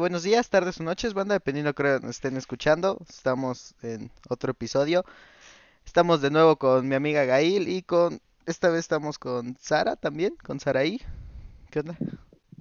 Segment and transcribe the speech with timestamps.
[0.00, 2.96] buenos días, tardes o noches, banda, dependiendo de que estén escuchando.
[3.06, 5.04] Estamos en otro episodio.
[5.84, 8.18] Estamos de nuevo con mi amiga Gail y con...
[8.46, 11.02] Esta vez estamos con Sara también, con Saraí.
[11.70, 11.98] ¿Qué onda?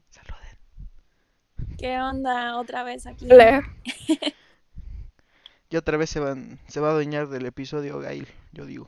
[0.10, 1.78] Saluden.
[1.78, 2.58] ¿Qué onda?
[2.58, 3.32] Otra vez aquí.
[3.32, 3.64] Hola.
[5.72, 8.88] Y otra vez se van, se va a adueñar del episodio Gail, yo digo.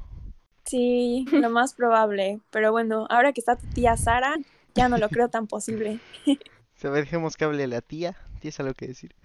[0.65, 2.39] Sí, lo más probable.
[2.49, 4.35] Pero bueno, ahora que está tu tía Sara,
[4.73, 5.99] ya no lo creo tan posible.
[6.75, 8.17] Se ve, dejemos que hable la tía.
[8.41, 9.15] ¿Tienes algo que decir?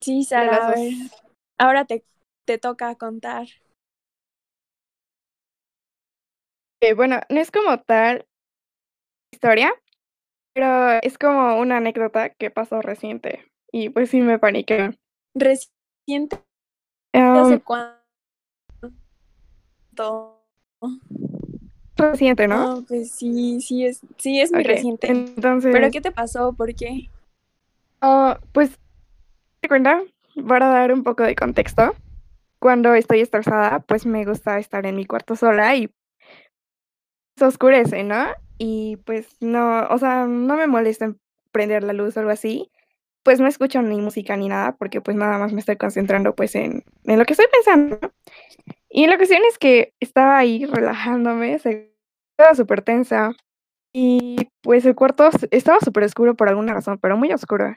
[0.00, 0.92] Sí, Sara, a ver.
[1.58, 2.04] Ahora te,
[2.44, 3.46] te toca contar.
[6.80, 8.26] Eh, bueno, no es como tal
[9.32, 9.72] historia,
[10.54, 13.44] pero es como una anécdota que pasó reciente.
[13.72, 14.96] Y pues sí me paniqué.
[15.34, 16.38] Reciente,
[17.14, 18.02] ¿hace Em, cuánto?
[21.96, 22.76] reciente, ¿no?
[22.76, 25.08] No, pues sí, sí es, sí es muy reciente.
[25.08, 26.52] Entonces, ¿Pero qué te pasó?
[26.52, 27.08] ¿Por qué?
[28.04, 28.78] Ah, pues,
[29.60, 30.02] ¿te cuenta?
[30.48, 31.94] Para dar un poco de contexto,
[32.58, 35.90] cuando estoy estresada, pues me gusta estar en mi cuarto sola y
[37.36, 38.26] se oscurece, ¿no?
[38.58, 41.20] Y pues no, o sea, no me molesta en
[41.52, 42.70] prender la luz o algo así.
[43.24, 46.54] Pues no escucho ni música ni nada porque pues nada más me estoy concentrando pues
[46.54, 47.98] en, en lo que estoy pensando.
[48.90, 53.32] Y la cuestión es que estaba ahí relajándome, estaba súper tensa
[53.92, 57.76] y pues el cuarto estaba súper oscuro por alguna razón, pero muy oscuro.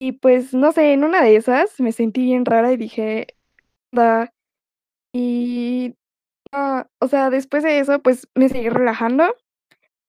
[0.00, 3.26] Y pues no sé, en una de esas me sentí bien rara y dije,
[3.92, 4.32] "Onda",
[5.12, 5.94] y
[6.52, 9.34] no, o sea, después de eso pues me seguí relajando,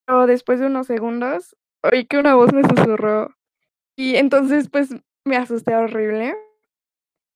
[0.06, 3.36] pero después de unos segundos oí que una voz me susurró
[3.98, 4.90] y entonces pues
[5.26, 6.36] me asusté horrible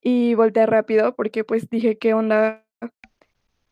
[0.03, 2.65] y volteé rápido porque pues dije, ¿qué onda?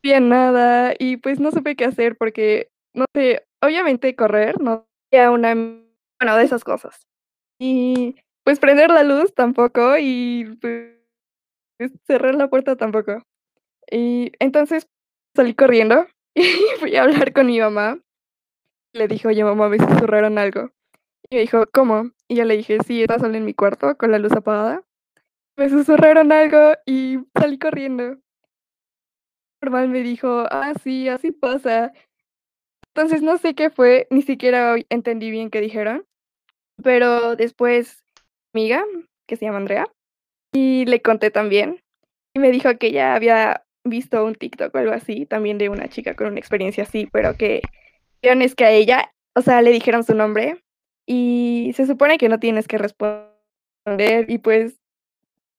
[0.03, 5.31] Bien nada y pues no supe qué hacer porque, no sé, obviamente correr no era
[5.31, 7.07] una, bueno, de esas cosas.
[7.59, 13.23] Y pues prender la luz tampoco y pues cerrar la puerta tampoco.
[13.89, 14.87] Y entonces
[15.35, 16.43] salí corriendo y
[16.79, 17.99] fui a hablar con mi mamá.
[18.93, 20.71] Le dije, oye mamá, me susurraron algo.
[21.29, 22.11] Y me dijo, ¿cómo?
[22.27, 24.83] Y yo le dije, sí, estaba sola en mi cuarto con la luz apagada.
[25.57, 28.17] Me susurraron algo y salí corriendo.
[29.61, 31.93] Normal me dijo, ah, sí, así pasa.
[32.93, 36.05] Entonces no sé qué fue, ni siquiera entendí bien qué dijeron.
[36.83, 38.00] Pero después,
[38.53, 38.83] amiga,
[39.27, 39.87] que se llama Andrea,
[40.53, 41.81] y le conté también.
[42.33, 45.87] Y me dijo que ya había visto un TikTok o algo así, también de una
[45.89, 47.61] chica con una experiencia así, pero que
[48.21, 50.63] vieron es que a ella, o sea, le dijeron su nombre
[51.05, 53.31] y se supone que no tienes que responder
[54.27, 54.79] y pues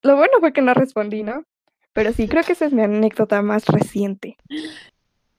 [0.02, 1.44] lo bueno fue que no respondí, ¿no?
[1.92, 4.36] Pero sí, creo que esa es mi anécdota más reciente.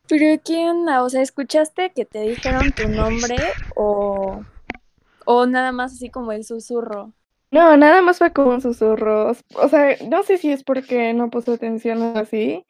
[0.07, 0.39] ¿Pero
[0.69, 1.03] onda?
[1.03, 3.37] O sea, ¿escuchaste que te dijeron tu nombre
[3.75, 4.43] o,
[5.25, 7.13] o nada más así como el susurro?
[7.53, 9.29] No, nada más fue como un susurro.
[9.29, 12.65] O sea, no sé si es porque no puse atención o así,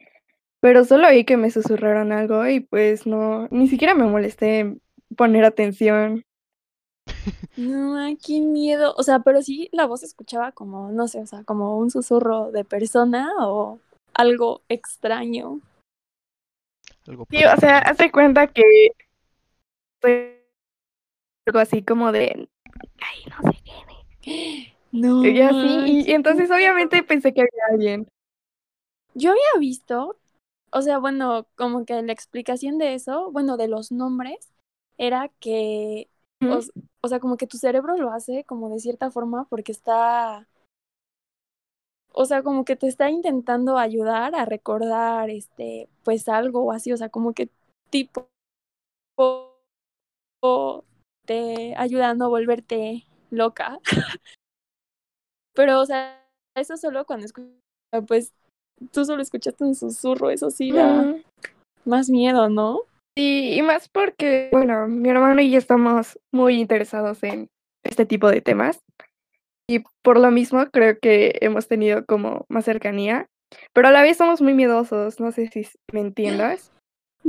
[0.60, 4.76] pero solo oí que me susurraron algo y pues no, ni siquiera me molesté
[5.16, 6.26] poner atención.
[7.56, 7.96] No,
[8.26, 8.94] qué miedo.
[8.98, 11.92] O sea, pero sí la voz se escuchaba como, no sé, o sea, como un
[11.92, 13.80] susurro de persona o
[14.14, 15.62] algo extraño.
[17.08, 18.64] Algo Sí, o sea, hazte cuenta que
[20.02, 20.46] fue
[21.46, 22.50] algo así como de,
[23.00, 23.60] ay, no sé
[24.22, 24.70] qué.
[24.94, 25.26] No.
[25.26, 28.08] Y así, y, entonces obviamente pensé que había alguien.
[29.16, 30.18] Yo había visto,
[30.72, 34.54] o sea, bueno, como que la explicación de eso, bueno, de los nombres,
[35.00, 36.10] era que,
[37.02, 40.48] o, sea, como que tu cerebro lo hace como de cierta forma porque está,
[42.12, 46.94] o sea, como que te está intentando ayudar a recordar, este, pues algo o así,
[46.94, 47.50] o sea, como que
[47.90, 48.30] tipo
[51.26, 53.80] te ayuda a no volverte loca.
[55.54, 56.24] Pero, o sea,
[56.56, 57.52] eso solo cuando escuchas,
[58.08, 58.34] pues
[58.92, 61.16] tú solo escuchaste un susurro, eso sí da
[61.86, 62.82] más miedo, ¿no?
[63.18, 67.50] Sí, y más porque, bueno, mi hermano y yo estamos muy interesados en
[67.84, 68.80] este tipo de temas
[69.70, 73.28] y por lo mismo creo que hemos tenido como más cercanía,
[73.74, 76.72] pero a la vez somos muy miedosos, no sé si me entiendas.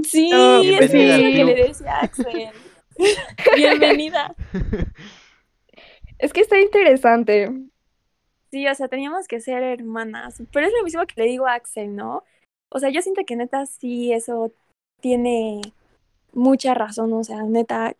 [0.02, 2.50] Sí, No, es lo que le decía Axel.
[3.56, 4.34] Bienvenida.
[6.16, 7.50] Es que está interesante.
[8.54, 11.54] Sí, o sea, teníamos que ser hermanas, pero es lo mismo que le digo a
[11.54, 12.22] Axel, ¿no?
[12.70, 14.52] O sea, yo siento que neta sí eso
[15.02, 15.60] tiene
[16.32, 17.96] mucha razón, o sea, neta,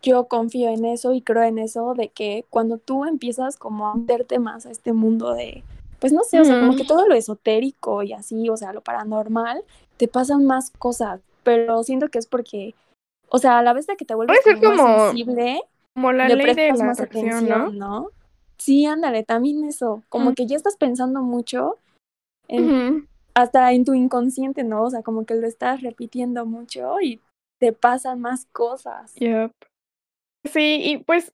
[0.00, 3.94] yo confío en eso y creo en eso de que cuando tú empiezas como a
[3.94, 5.64] meterte más a este mundo de,
[5.98, 8.80] pues no sé, o sea, como que todo lo esotérico y así, o sea, lo
[8.80, 9.62] paranormal,
[9.98, 12.74] te pasan más cosas, pero siento que es porque,
[13.28, 15.62] o sea, a la vez de que te vuelves Puede ser como más como, sensible,
[15.92, 18.08] como la le ley de prestas la más atención, ¿no?
[18.60, 20.34] Sí, ándale, también eso, como Mm.
[20.34, 21.78] que ya estás pensando mucho
[22.46, 24.82] en, hasta en tu inconsciente, ¿no?
[24.84, 27.20] O sea, como que lo estás repitiendo mucho y
[27.58, 29.14] te pasan más cosas.
[29.14, 29.52] Yep.
[30.44, 31.32] Sí, y pues,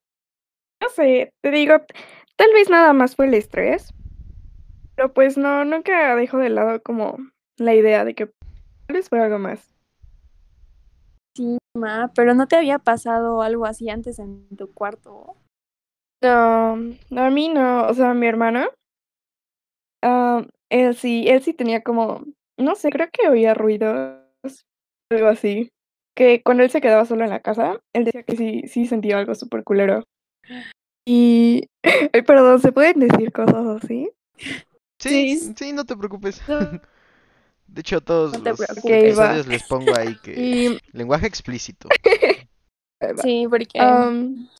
[0.80, 1.74] no sé, te digo,
[2.36, 3.90] tal vez nada más fue el estrés,
[4.94, 7.16] pero pues no, nunca dejo de lado como
[7.58, 9.68] la idea de que tal vez fue algo más.
[11.36, 15.34] Sí, ma, pero no te había pasado algo así antes en tu cuarto.
[16.22, 16.76] No,
[17.10, 18.68] no, a mí no, o sea, mi hermano,
[20.02, 22.24] ah, él sí, él sí tenía como,
[22.56, 24.20] no sé, creo que oía ruidos,
[25.10, 25.70] algo así,
[26.16, 29.18] que cuando él se quedaba solo en la casa, él decía que sí, sí sentía
[29.18, 30.04] algo súper culero.
[31.06, 31.68] Y,
[32.12, 34.10] ay, perdón, ¿se pueden decir cosas así?
[34.98, 35.54] Sí, Sí.
[35.56, 36.42] sí, no te preocupes.
[36.48, 36.58] No.
[37.68, 38.84] De hecho, a todos No te los preocupes.
[38.84, 39.36] Ok, va.
[39.36, 41.88] episodios les pongo ahí que Y, lenguaje explícito.
[43.22, 43.78] Sí, porque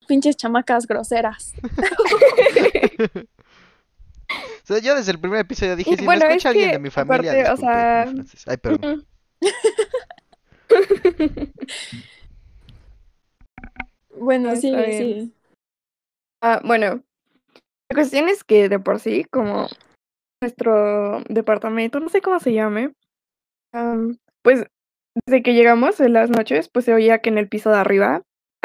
[0.06, 1.54] pinches chamacas groseras.
[4.28, 6.66] O sea, yo desde el primer episodio dije, Y si bueno, me es escucha alguien
[6.66, 8.52] que, de mi familia, aparte, disculpe sea.
[8.52, 9.06] Ay, perdón.
[14.18, 15.32] Bueno, sí, sí.
[16.42, 17.02] Ah, bueno,
[17.90, 19.66] la cuestión es que de por sí, como
[20.42, 22.92] nuestro departamento, no sé cómo se llame,
[23.72, 24.64] am, pues
[25.26, 28.22] desde que llegamos en las noches, pues se oía que en el piso de arriba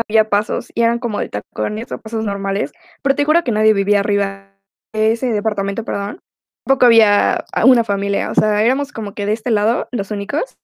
[0.08, 2.72] había pasos y eran como de tacones o pasos normales,
[3.02, 4.52] pero te juro que nadie vivía arriba
[4.94, 6.20] de ese departamento, perdón.
[6.66, 10.58] Tampoco había una familia, o sea, éramos como que de este lado los únicos.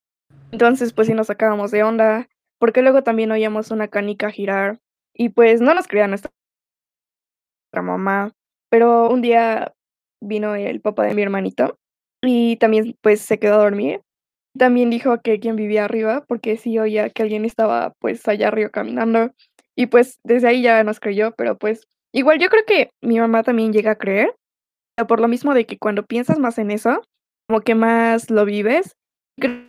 [0.52, 2.28] Entonces, pues sí nos sacábamos de onda,
[2.60, 4.80] porque luego también oíamos una canica girar
[5.14, 6.32] y pues no nos creía nuestra
[7.82, 8.32] mamá,
[8.70, 9.74] pero un día
[10.22, 11.78] vino el papá de mi hermanito
[12.24, 14.02] y también pues se quedó a dormir.
[14.58, 18.70] También dijo que quien vivía arriba, porque sí oía que alguien estaba pues allá arriba
[18.70, 19.32] caminando
[19.76, 23.44] y pues desde ahí ya nos creyó, pero pues igual yo creo que mi mamá
[23.44, 24.36] también llega a creer,
[25.08, 27.04] por lo mismo de que cuando piensas más en eso,
[27.48, 28.96] como que más lo vives,
[29.40, 29.68] creo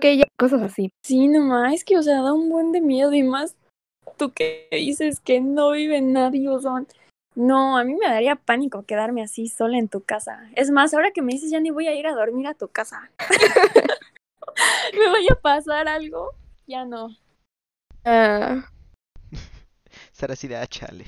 [0.00, 0.90] que ella, cosas así.
[1.02, 3.56] Sí, nomás, es que, o sea, da un buen de miedo y más
[4.16, 6.72] tú que dices que no vive nadie, o sea,
[7.34, 10.48] no, a mí me daría pánico quedarme así sola en tu casa.
[10.54, 12.68] Es más, ahora que me dices ya ni voy a ir a dormir a tu
[12.68, 13.10] casa.
[14.98, 16.32] me vaya a pasar algo,
[16.66, 17.08] ya no.
[18.04, 18.68] Ah,
[20.12, 21.04] Estar así de ah, chale.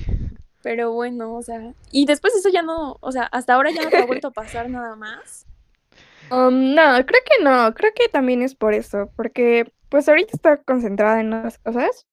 [0.63, 3.83] Pero bueno, o sea, y después de eso ya no, o sea, hasta ahora ya
[3.83, 5.47] no te ha vuelto a pasar nada más.
[6.31, 10.57] Um, no, creo que no, creo que también es por eso, porque pues ahorita está
[10.57, 12.07] concentrada en otras cosas.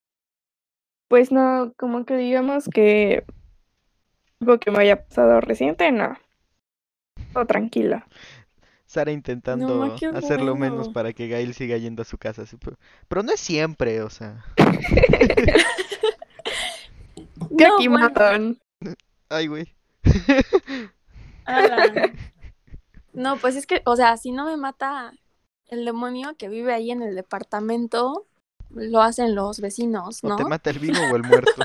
[1.08, 3.24] Pues no, como que digamos que
[4.42, 6.18] algo que me haya pasado reciente, no.
[7.32, 8.06] Todo tranquila.
[8.86, 10.92] Sara intentando qué hacerlo menos bueno.
[10.92, 12.44] para que Gail siga yendo a su casa.
[12.60, 12.76] Pero,
[13.08, 14.44] pero no es siempre, o sea.
[17.56, 18.58] Creo No, que bueno, matan.
[19.28, 19.74] Ay, güey.
[23.12, 25.12] No, pues es que, o sea, si no me mata
[25.66, 28.26] el demonio que vive ahí en el departamento,
[28.70, 30.36] lo hacen los vecinos, O ¿no?
[30.36, 31.62] te mata el vivo o el muerto.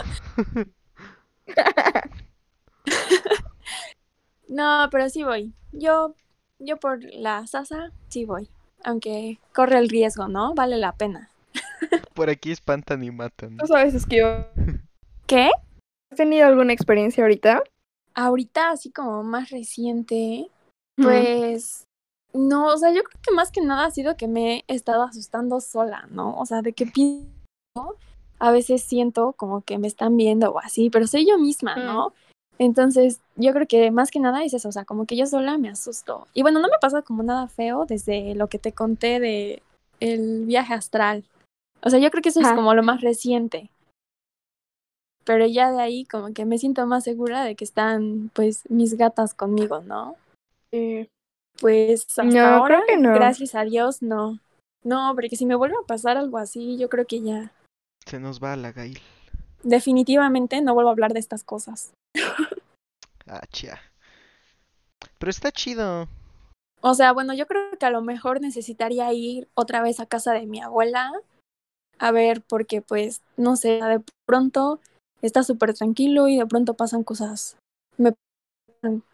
[4.48, 5.54] No, pero sí voy.
[5.72, 6.16] Yo,
[6.60, 8.50] yo por la Sasa, sí voy.
[8.84, 10.54] Aunque corre el riesgo, ¿no?
[10.54, 11.30] Vale la pena.
[12.14, 13.58] Por aquí espantan y matan.
[13.58, 14.46] ¿Tú sabes es que yo-
[15.28, 15.52] ¿Qué?
[16.12, 17.64] has tenido alguna experiencia ahorita?
[18.14, 20.50] Ahorita, así como más reciente,
[21.00, 21.04] Mm.
[21.04, 21.84] pues
[22.34, 25.04] no, o sea, yo creo que más que nada ha sido que me he estado
[25.04, 26.36] asustando sola, ¿no?
[26.40, 27.98] O sea, de que pienso,
[28.40, 32.14] a veces siento como que me están viendo o así, pero soy yo misma, ¿no?
[32.60, 35.58] Entonces, yo creo que más que nada es eso, o sea, como que yo sola
[35.58, 36.28] me asusto.
[36.34, 39.62] Y bueno, no me pasa como nada feo desde lo que te conté de
[40.00, 41.24] el viaje astral.
[41.84, 43.70] O sea, yo creo que eso es como lo más reciente.
[45.24, 48.96] Pero ya de ahí como que me siento más segura de que están pues mis
[48.96, 50.16] gatas conmigo, ¿no?
[50.72, 51.08] Eh,
[51.60, 53.14] Pues hasta No, ahora, creo que no.
[53.14, 54.40] gracias a Dios, no.
[54.84, 57.52] No, porque si me vuelve a pasar algo así, yo creo que ya
[58.06, 59.00] Se nos va la Gail.
[59.64, 61.92] definitivamente no vuelvo a hablar de estas cosas.
[63.28, 63.80] Ah, chia.
[65.20, 66.08] Pero está chido.
[66.82, 70.34] O sea, bueno, yo creo que a lo mejor necesitaría ir otra vez a casa
[70.34, 71.12] de mi abuela
[72.00, 74.80] a ver, porque pues, no sé, de pronto
[75.22, 77.58] está súper tranquilo y de pronto pasan cosas,
[77.98, 78.14] me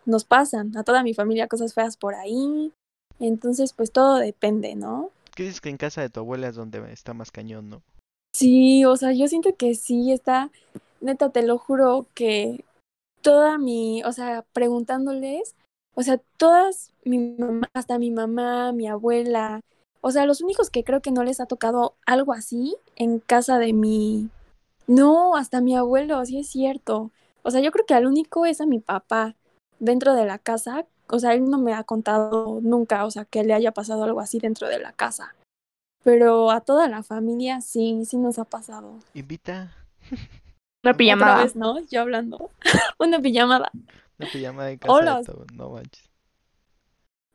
[0.06, 2.74] nos pasan a toda mi familia cosas feas por ahí.
[3.20, 5.12] Entonces, pues todo depende, ¿no?
[5.36, 7.82] ¿Qué dices que en casa de tu abuela es donde está más cañón, no?
[8.36, 10.52] Sí, o sea, yo siento que sí está,
[11.00, 12.66] neta, te lo juro que
[13.24, 15.56] toda mi, o sea, preguntándoles,
[15.96, 19.62] o sea, todas mi mamá, hasta mi mamá, mi abuela,
[20.02, 23.58] o sea, los únicos que creo que no les ha tocado algo así en casa
[23.58, 24.30] de mi,
[24.86, 27.10] no, hasta mi abuelo, sí es cierto.
[27.42, 29.36] O sea, yo creo que al único es a mi papá
[29.80, 30.86] dentro de la casa.
[31.08, 34.20] O sea, él no me ha contado nunca, o sea, que le haya pasado algo
[34.20, 35.36] así dentro de la casa.
[36.04, 39.00] Pero a toda la familia sí, sí nos ha pasado.
[39.14, 39.74] Invita
[40.84, 41.44] Una Otra pijamada.
[41.44, 41.80] vez, ¿no?
[41.90, 42.50] Yo hablando.
[43.00, 43.72] Una pijamada.
[44.20, 45.18] una pijama en casa Hola.
[45.20, 46.10] de todo, no manches.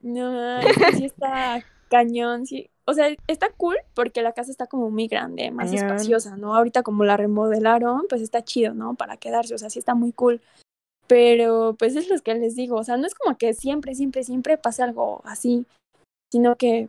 [0.00, 2.70] No, es que sí está cañón, sí.
[2.84, 6.54] O sea, está cool porque la casa está como muy grande, más espaciosa, ¿no?
[6.54, 8.94] Ahorita como la remodelaron, pues está chido, ¿no?
[8.94, 10.40] Para quedarse, o sea, sí está muy cool.
[11.06, 14.24] Pero pues es lo que les digo, o sea, no es como que siempre, siempre,
[14.24, 15.66] siempre pase algo así,
[16.30, 16.88] sino que,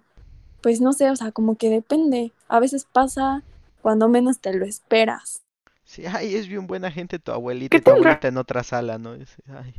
[0.61, 2.31] pues no sé, o sea, como que depende.
[2.47, 3.43] A veces pasa
[3.81, 5.41] cuando menos te lo esperas.
[5.89, 8.11] Sí, ay, es bien buena gente tu abuelita ¿Qué y tu tendrá?
[8.11, 9.15] abuelita en otra sala, ¿no?
[9.15, 9.73] Es- ay.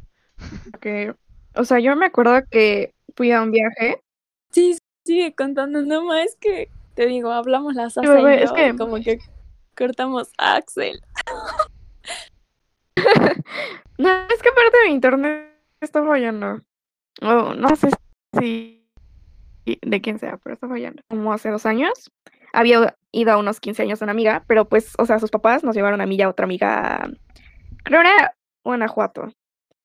[0.81, 1.15] Que,
[1.55, 4.03] o sea, yo me acuerdo que fui a un viaje.
[4.51, 8.01] Sí, sigue contando, no más es que te digo, hablamos las Sí,
[8.43, 9.21] es que- como que
[9.77, 11.01] cortamos a Axel.
[13.99, 16.61] No, es que aparte mi internet está fallando.
[17.23, 17.91] O no sé
[18.41, 18.80] si
[19.83, 21.03] de quién sea, pero está fallando.
[21.09, 22.11] Como hace dos años,
[22.53, 25.65] había ido a unos 15 años de una amiga, pero pues, o sea, sus papás
[25.65, 27.11] nos llevaron a mí y a otra amiga,
[27.85, 28.35] creo era
[28.65, 29.33] Guanajuato.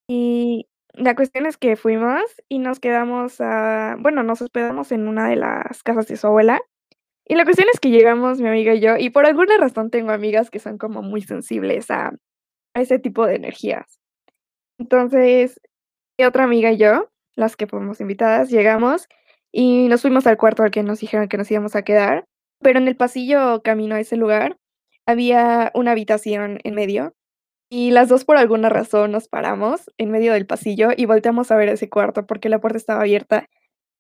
[0.08, 5.28] Y la cuestión es que fuimos y nos quedamos a, bueno, nos hospedamos en una
[5.28, 6.62] de las casas de su abuela.
[7.28, 10.12] Y la cuestión es que llegamos mi amiga y yo, y por alguna razón tengo
[10.12, 12.14] amigas que son como muy sensibles a,
[12.76, 14.00] a ese tipo de energías.
[14.78, 15.60] Entonces,
[16.20, 19.08] mi otra amiga y yo, las que fuimos invitadas, llegamos
[19.58, 22.26] y nos fuimos al cuarto al que nos dijeron que nos íbamos a quedar.
[22.62, 24.58] Pero en el pasillo camino a ese lugar
[25.06, 27.14] había una habitación en medio
[27.70, 31.58] y las dos por alguna razón nos paramos en medio del pasillo y volteamos a
[31.58, 33.48] ver ese cuarto porque la puerta estaba abierta.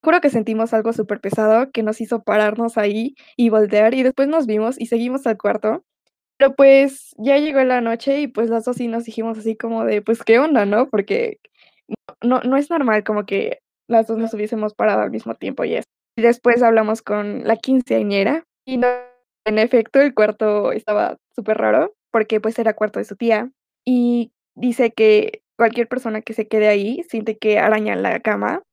[0.03, 4.27] Juro que sentimos algo súper pesado que nos hizo pararnos ahí y voltear y después
[4.27, 5.85] nos vimos y seguimos al cuarto.
[6.37, 9.85] Pero pues ya llegó la noche y pues las dos sí nos dijimos así como
[9.85, 10.89] de pues qué onda, ¿no?
[10.89, 11.39] Porque
[12.21, 15.75] no, no es normal como que las dos nos hubiésemos parado al mismo tiempo y
[15.75, 15.87] eso.
[16.17, 18.87] Y después hablamos con la quinceañera y no,
[19.45, 23.51] en efecto el cuarto estaba súper raro porque pues era cuarto de su tía
[23.85, 28.63] y dice que cualquier persona que se quede ahí siente que arañan la cama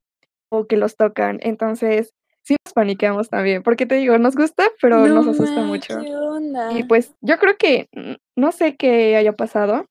[0.49, 1.39] o que los tocan.
[1.41, 5.99] Entonces sí nos paniqueamos también porque te digo, nos gusta, pero No nos asusta mucho.
[6.01, 6.71] ¿Qué onda?
[6.71, 7.87] Y pues yo creo que
[8.35, 9.85] no sé qué haya pasado,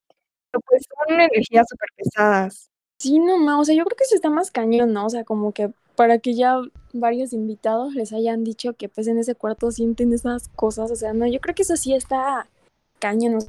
[0.50, 2.71] pero pues son energías súper pesadas.
[3.02, 5.06] Sí, no ma, o sea, yo creo que eso está más cañón, ¿no?
[5.06, 6.60] O sea, como que para que ya
[6.92, 11.12] varios invitados les hayan dicho que pues en ese cuarto sienten esas cosas, o sea,
[11.12, 12.48] no, yo creo que eso sí está
[13.00, 13.40] cañón,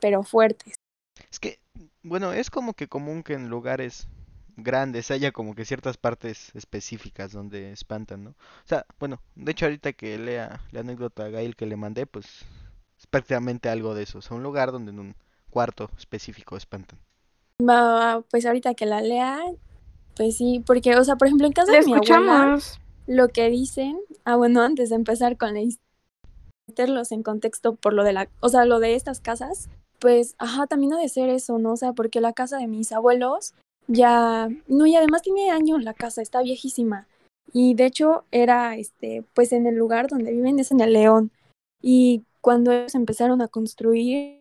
[0.00, 0.74] pero fuertes.
[1.30, 1.60] Es que,
[2.02, 4.06] bueno, es como que común que en lugares
[4.58, 8.30] grandes haya como que ciertas partes específicas donde espantan, ¿no?
[8.32, 12.04] O sea, bueno, de hecho ahorita que lea la anécdota a Gail que le mandé,
[12.04, 12.26] pues
[12.98, 14.18] es prácticamente algo de eso.
[14.18, 15.14] O sea, un lugar donde en un
[15.48, 16.98] cuarto específico espantan.
[18.30, 19.40] Pues ahorita que la lea,
[20.16, 22.80] pues sí, porque, o sea, por ejemplo, en casa de mi abuela, escuchamos.
[23.06, 25.78] lo que dicen, ah, bueno, antes de empezar con la his-
[26.68, 30.66] meterlos en contexto por lo de la, o sea, lo de estas casas, pues, ajá,
[30.66, 31.72] también ha de ser eso, ¿no?
[31.72, 33.54] O sea, porque la casa de mis abuelos
[33.88, 37.06] ya, no, y además tiene años la casa, está viejísima.
[37.52, 41.30] Y de hecho era, este, pues en el lugar donde viven es en el León.
[41.82, 44.40] Y cuando ellos empezaron a construir,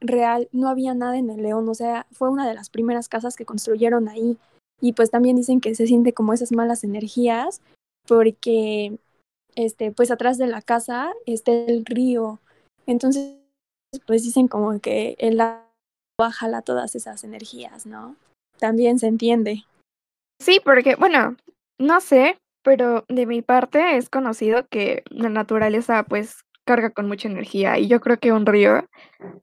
[0.00, 3.36] real, no había nada en el León, o sea, fue una de las primeras casas
[3.36, 4.38] que construyeron ahí.
[4.80, 7.62] Y pues también dicen que se siente como esas malas energías
[8.06, 8.98] porque
[9.54, 12.40] este pues atrás de la casa está el río.
[12.86, 13.36] Entonces,
[14.06, 18.16] pues dicen como que el agua jala todas esas energías, ¿no?
[18.58, 19.64] También se entiende.
[20.40, 21.36] Sí, porque, bueno,
[21.78, 27.28] no sé, pero de mi parte es conocido que la naturaleza pues carga con mucha
[27.28, 28.84] energía y yo creo que un río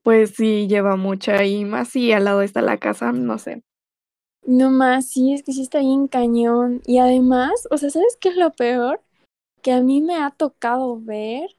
[0.03, 3.63] pues sí lleva mucha y más si al lado está la casa, no sé.
[4.45, 6.81] No más, sí, es que sí está bien cañón.
[6.85, 9.01] Y además, o sea, ¿sabes qué es lo peor?
[9.61, 11.49] Que a mí me ha tocado ver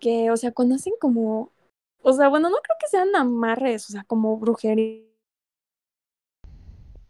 [0.00, 1.52] que, o sea, cuando hacen como,
[2.02, 5.04] o sea, bueno, no creo que sean amarres, o sea, como brujería.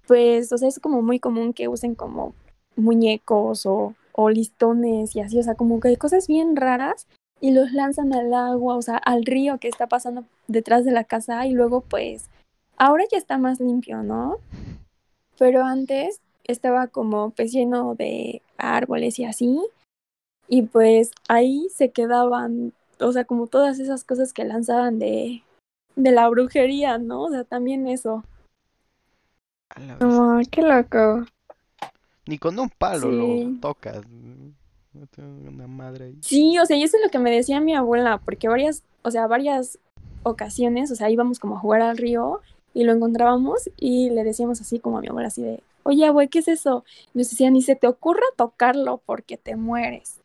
[0.06, 2.34] Pues, o sea, es como muy común que usen como
[2.76, 7.08] muñecos o, o listones y así, o sea, como que cosas bien raras
[7.45, 11.05] y los lanzan al agua, o sea, al río que está pasando detrás de la
[11.05, 12.31] casa y luego pues,
[12.79, 14.39] ahora ya está más limpio, ¿no?
[15.39, 19.61] Pero antes estaba como pues lleno de árboles y así.
[20.49, 25.43] Y pues ahí se quedaban, o sea, como todas esas cosas que lanzaban de,
[25.97, 27.25] de la brujería, ¿no?
[27.25, 28.25] O sea, también eso.
[29.69, 30.03] A la vez.
[30.03, 31.27] No, qué loco.
[32.25, 34.01] Ni con un palo lo tocas.
[34.95, 36.19] No tengo una madre ahí.
[36.23, 39.11] Sí, o sea, y eso es lo que me decía mi abuela, porque varias, o
[39.11, 39.79] sea, varias
[40.23, 42.41] ocasiones, o sea, íbamos como a jugar al río
[42.73, 46.29] y lo encontrábamos y le decíamos así como a mi abuela, así de, oye, güey,
[46.29, 46.85] ¿qué es eso?
[47.13, 50.21] Y nos decía, ni se te ocurra tocarlo porque te mueres.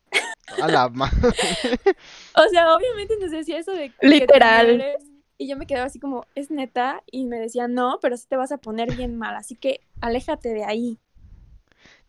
[0.62, 1.12] A la ma-
[2.36, 4.78] O sea, obviamente nos decía eso de que te Literal.
[4.78, 5.04] mueres.
[5.38, 8.36] Y yo me quedaba así como, es neta, y me decía, no, pero sí te
[8.36, 10.98] vas a poner bien mal, así que aléjate de ahí.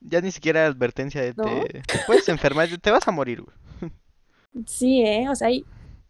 [0.00, 1.44] Ya ni siquiera advertencia de ¿No?
[1.44, 3.92] te, te puedes enfermar, te vas a morir, güey.
[4.66, 5.28] Sí, ¿eh?
[5.28, 5.64] O sea, hay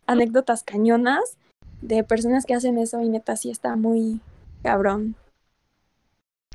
[0.07, 1.37] anécdotas cañonas
[1.83, 4.21] de personas que hacen eso y neta sí está muy
[4.63, 5.17] cabrón.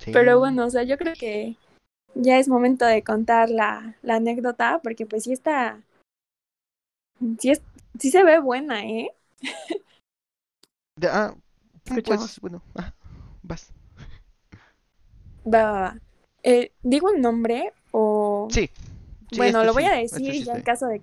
[0.01, 0.11] Sí.
[0.11, 1.57] Pero bueno, o sea, yo creo que
[2.15, 5.81] ya es momento de contar la, la anécdota porque pues sí está,
[7.39, 7.61] sí, es,
[7.99, 9.09] sí se ve buena, ¿eh?
[10.97, 11.35] De- ah,
[11.85, 12.19] Escuchamos.
[12.19, 12.93] pues, bueno, ah,
[13.43, 13.71] vas.
[15.45, 15.99] Va, va, va.
[16.47, 18.47] Eh, ¿Digo un nombre o...?
[18.51, 18.69] Sí.
[19.31, 21.01] sí, bueno, este lo voy sí, a este decir sí ya en caso de...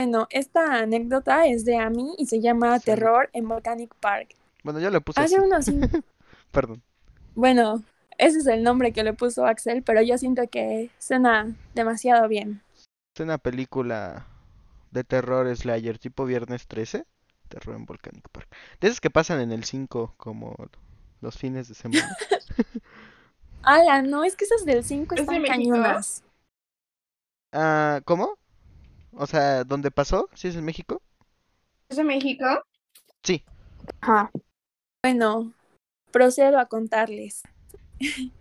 [0.00, 2.80] Bueno, esta anécdota es de Ami y se llama.
[2.80, 4.34] Terror en Volcanic Park.
[4.64, 5.92] Bueno, yo le puse Hace así, unos
[6.52, 6.82] perdón.
[7.34, 7.82] Bueno,
[8.16, 12.62] ese es el nombre que le puso Axel, pero yo siento que suena demasiado bien.
[13.14, 14.26] Es una película
[14.90, 17.04] de terror Slayer tipo Viernes 13,
[17.48, 18.48] terror en Volcanic Park.
[18.80, 20.56] De esas que pasan en el 5 como
[21.20, 22.16] los fines de semana.
[23.62, 25.70] Ala, no, es que esas del 5 ¿Es de están México?
[25.70, 26.22] cañonas.
[27.52, 28.34] Ah, ¿cómo?
[29.12, 30.28] O sea, ¿dónde pasó?
[30.34, 31.02] ¿Sí es en México?
[31.90, 32.44] ¿Es de México?
[33.24, 33.42] Sí.
[34.00, 34.30] Ajá.
[35.02, 35.52] Bueno,
[36.12, 37.42] procedo a contarles.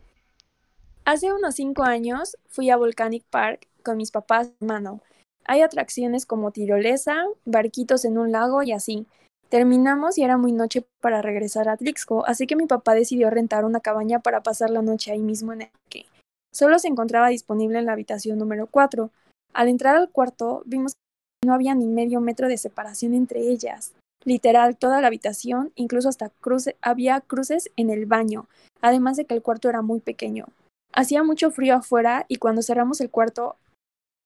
[1.06, 5.02] Hace unos cinco años fui a Volcanic Park con mis papás y mi hermano.
[5.46, 9.08] Hay atracciones como tirolesa, barquitos en un lago y así.
[9.50, 13.64] Terminamos y era muy noche para regresar a Trixco, así que mi papá decidió rentar
[13.64, 16.06] una cabaña para pasar la noche ahí mismo en el que
[16.54, 19.10] solo se encontraba disponible en la habitación número 4.
[19.54, 23.94] Al entrar al cuarto vimos que no había ni medio metro de separación entre ellas.
[24.26, 28.48] Literal, toda la habitación, incluso hasta cruce, había cruces en el baño,
[28.82, 30.48] además de que el cuarto era muy pequeño.
[30.94, 33.56] Hacía mucho frío afuera y cuando cerramos el cuarto,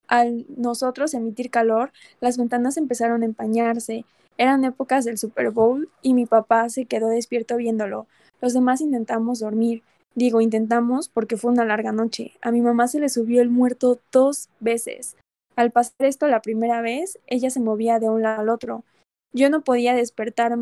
[0.07, 4.05] al nosotros emitir calor, las ventanas empezaron a empañarse.
[4.37, 8.07] Eran épocas del Super Bowl y mi papá se quedó despierto viéndolo.
[8.41, 9.83] Los demás intentamos dormir.
[10.15, 12.33] Digo, intentamos porque fue una larga noche.
[12.41, 15.15] A mi mamá se le subió el muerto dos veces.
[15.55, 18.83] Al pasar esto la primera vez, ella se movía de un lado al otro.
[19.33, 20.57] Yo no podía despertar,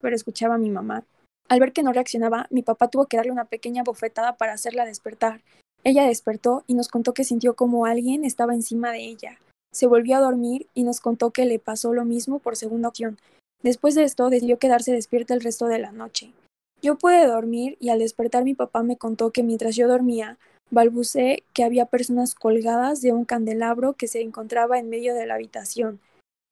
[0.00, 1.04] pero escuchaba a mi mamá.
[1.48, 4.84] Al ver que no reaccionaba, mi papá tuvo que darle una pequeña bofetada para hacerla
[4.84, 5.42] despertar.
[5.84, 9.38] Ella despertó y nos contó que sintió como alguien estaba encima de ella.
[9.76, 13.18] Se volvió a dormir y nos contó que le pasó lo mismo por segunda ocasión.
[13.62, 16.32] Después de esto, decidió quedarse despierta el resto de la noche.
[16.80, 20.38] Yo pude dormir y al despertar mi papá me contó que mientras yo dormía,
[20.70, 25.34] balbuceé que había personas colgadas de un candelabro que se encontraba en medio de la
[25.34, 26.00] habitación.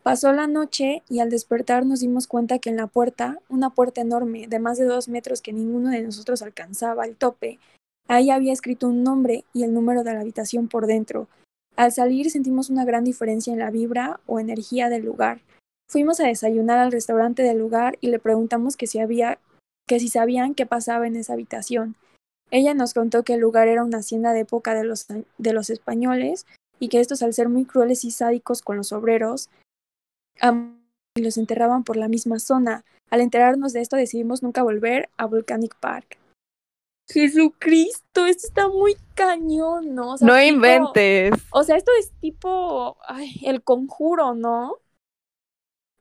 [0.03, 4.03] Pasó la noche y al despertar nos dimos cuenta que en la puerta, una puerta
[4.03, 7.59] enorme de más de dos metros que ninguno de nosotros alcanzaba el tope,
[8.07, 11.27] ahí había escrito un nombre y el número de la habitación por dentro.
[11.77, 15.41] Al salir sentimos una gran diferencia en la vibra o energía del lugar.
[15.89, 19.39] Fuimos a desayunar al restaurante del lugar y le preguntamos que si había
[19.87, 21.95] que si sabían qué pasaba en esa habitación.
[22.51, 25.71] Ella nos contó que el lugar era una hacienda de época de los, de los
[25.71, 26.47] españoles
[26.79, 29.51] y que estos al ser muy crueles y sádicos con los obreros,
[31.17, 32.85] los enterraban por la misma zona.
[33.11, 36.19] Al enterarnos de esto decidimos nunca volver a Volcanic Park.
[37.09, 40.13] Jesucristo, esto está muy cañón, ¿no?
[40.13, 41.35] O sea, No tipo- inventes.
[41.51, 44.77] O sea, esto es tipo ay, el conjuro, ¿no?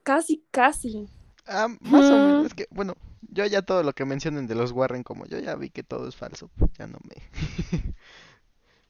[0.02, 1.08] Casi, casi.
[1.46, 2.42] Ah, más o menos.
[2.42, 2.46] Mm.
[2.46, 2.94] Es que, bueno,
[3.30, 6.08] yo ya todo lo que mencionen de los Warren, como yo ya vi que todo
[6.08, 7.16] es falso, pues ya no me.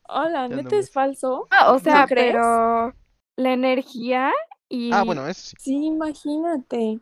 [0.09, 1.47] Hola, Ya no ¿neta me- es falso?
[1.51, 2.33] Ah, o sea, crees?
[2.33, 2.95] pero
[3.37, 4.33] la energía
[4.69, 4.93] y...
[4.93, 5.57] Ah, bueno, eso sí.
[5.59, 7.01] Sí, imagínate.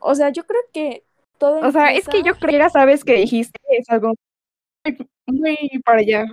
[0.00, 1.04] O sea, yo creo que
[1.38, 4.12] todo O sea, es que yo creo que ya sabes que dijiste es algo
[5.26, 6.26] muy, para allá.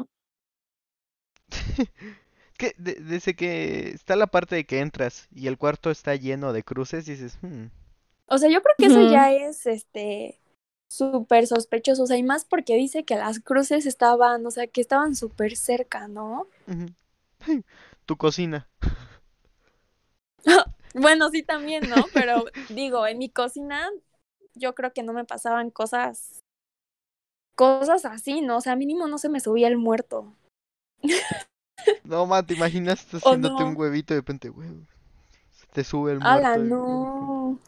[2.57, 6.53] Que de- desde que está la parte de que entras y el cuarto está lleno
[6.53, 7.65] de cruces, dices, hmm,
[8.27, 10.39] O sea, yo creo que eso ya es, este,
[10.89, 12.03] súper sospechoso.
[12.03, 15.55] O sea, y más porque dice que las cruces estaban, o sea, que estaban súper
[15.57, 16.47] cerca, ¿no?
[16.67, 16.87] ujú.
[18.05, 18.67] Tu cocina.
[20.93, 22.11] Bueno, sí también, ¿no?
[22.13, 23.89] Pero digo, en mi cocina
[24.55, 26.42] yo creo que no me pasaban cosas,
[27.55, 28.57] cosas así, ¿no?
[28.57, 30.33] O sea, mínimo no se me subía el muerto.
[32.03, 33.69] No, ma, te imaginas estás ¿O haciéndote no?
[33.69, 34.81] un huevito de repente, huevo,
[35.51, 36.65] se te sube el ¡Hala, muerto.
[36.65, 37.59] y- no!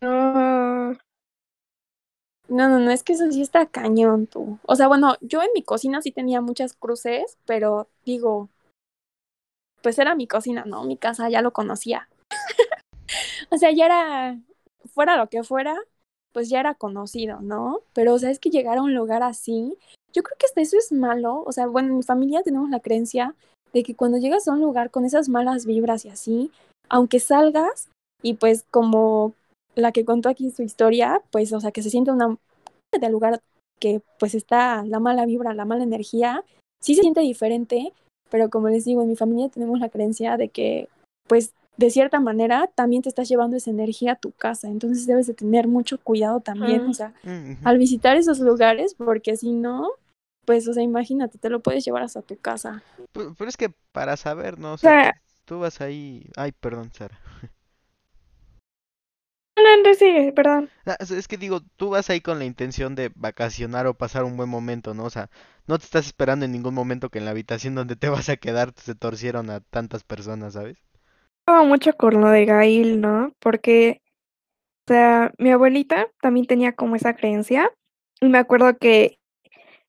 [0.00, 0.96] No.
[2.48, 4.58] No, no, no, es que eso sí está cañón, tú.
[4.64, 8.50] O sea, bueno, yo en mi cocina sí tenía muchas cruces, pero digo,
[9.82, 10.84] pues era mi cocina, ¿no?
[10.84, 12.08] Mi casa ya lo conocía.
[13.50, 14.38] o sea, ya era,
[14.92, 15.76] fuera lo que fuera,
[16.34, 17.80] pues ya era conocido, ¿no?
[17.94, 19.78] Pero, o sea, es que llegar a un lugar así,
[20.12, 21.42] yo creo que hasta eso es malo.
[21.46, 23.34] O sea, bueno, en mi familia tenemos la creencia
[23.72, 26.50] de que cuando llegas a un lugar con esas malas vibras y así,
[26.88, 27.88] aunque salgas
[28.22, 29.32] y pues como
[29.76, 32.36] la que contó aquí su historia, pues, o sea, que se siente una
[33.00, 33.40] del lugar
[33.80, 36.44] que pues está la mala vibra, la mala energía,
[36.82, 37.92] sí se siente diferente,
[38.30, 40.88] pero como les digo, en mi familia tenemos la creencia de que
[41.28, 45.26] pues de cierta manera también te estás llevando esa energía a tu casa, entonces debes
[45.26, 47.14] de tener mucho cuidado también, o sea,
[47.64, 49.88] al visitar esos lugares, porque si no,
[50.44, 52.82] pues, o sea, imagínate, te lo puedes llevar hasta tu casa.
[53.12, 54.74] Pero, es que para saber, ¿no?
[54.74, 57.18] O sea, tú vas ahí, ay, perdón, Sara.
[59.56, 60.68] No, no, sí, perdón.
[60.84, 64.36] Ah, es que digo, tú vas ahí con la intención de vacacionar o pasar un
[64.36, 65.04] buen momento, ¿no?
[65.04, 65.30] O sea,
[65.66, 68.36] no te estás esperando en ningún momento que en la habitación donde te vas a
[68.36, 70.78] quedar se torcieron a tantas personas, ¿sabes?
[71.46, 73.32] Mucho con lo de Gail, ¿no?
[73.38, 74.00] Porque,
[74.86, 77.70] o sea, mi abuelita también tenía como esa creencia.
[78.20, 79.18] Y me acuerdo que,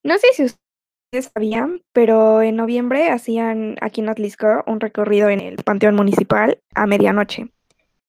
[0.03, 5.39] no sé si ustedes sabían, pero en noviembre hacían aquí en Atlisco un recorrido en
[5.39, 7.51] el Panteón Municipal a medianoche.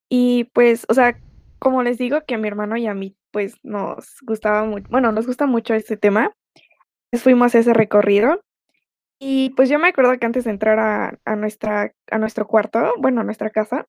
[0.09, 1.19] Y pues, o sea,
[1.59, 5.13] como les digo que a mi hermano y a mí, pues nos gustaba mucho, bueno,
[5.13, 6.33] nos gusta mucho este tema,
[7.11, 8.41] pues fuimos a ese recorrido
[9.19, 12.95] y pues yo me acuerdo que antes de entrar a, a nuestra, a nuestro cuarto,
[12.99, 13.87] bueno, a nuestra casa,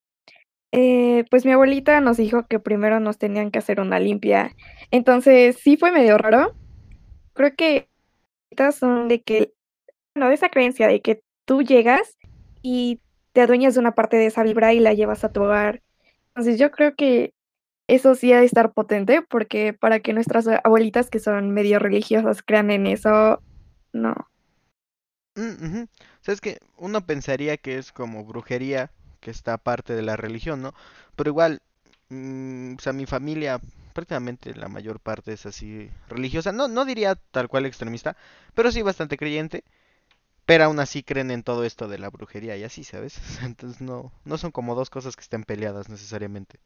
[0.71, 4.55] eh, pues mi abuelita nos dijo que primero nos tenían que hacer una limpia.
[4.91, 6.55] Entonces sí fue medio raro.
[7.33, 7.89] Creo que
[8.71, 9.53] son de que,
[10.15, 12.17] bueno, de esa creencia de que tú llegas
[12.61, 13.01] y
[13.33, 15.81] te adueñas de una parte de esa vibra y la llevas a tu hogar.
[16.29, 17.33] Entonces yo creo que
[17.87, 22.41] eso sí ha de estar potente porque para que nuestras abuelitas que son medio religiosas
[22.43, 23.41] crean en eso,
[23.93, 24.15] no.
[25.37, 30.01] Mm, o sea, es que uno pensaría que es como brujería, que está parte de
[30.01, 30.73] la religión, ¿no?
[31.15, 31.61] Pero igual,
[32.09, 33.61] mm, o sea, mi familia,
[33.93, 36.51] prácticamente la mayor parte es así religiosa.
[36.51, 38.17] No, no diría tal cual extremista,
[38.55, 39.63] pero sí bastante creyente.
[40.45, 43.19] Pero aún así creen en todo esto de la brujería y así, ¿sabes?
[43.43, 46.59] Entonces no, no son como dos cosas que estén peleadas necesariamente.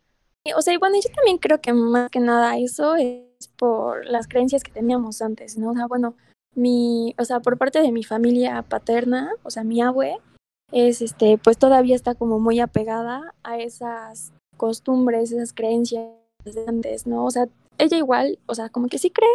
[0.56, 4.28] O sea, y bueno, yo también creo que más que nada eso es por las
[4.28, 5.72] creencias que teníamos antes, ¿no?
[5.72, 6.16] O sea, bueno,
[6.56, 10.18] mi, o sea, por parte de mi familia paterna, o sea, mi abue,
[10.72, 16.10] es este, pues todavía está como muy apegada a esas costumbres, esas creencias
[16.46, 17.26] de antes, ¿no?
[17.26, 19.30] O sea, ella igual, o sea, como que sí cree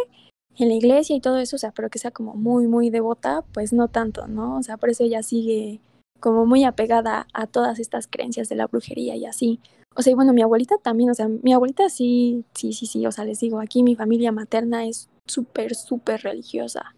[0.57, 3.43] en la iglesia y todo eso, o sea, pero que sea como muy, muy devota,
[3.53, 4.57] pues no tanto, ¿no?
[4.57, 5.79] O sea, por eso ella sigue
[6.19, 9.59] como muy apegada a todas estas creencias de la brujería y así.
[9.95, 13.05] O sea, y bueno, mi abuelita también, o sea, mi abuelita sí, sí, sí, sí,
[13.05, 16.95] o sea, les digo, aquí mi familia materna es súper, súper religiosa.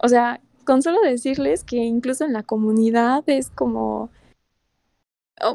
[0.00, 4.10] O sea, con solo decirles que incluso en la comunidad es como,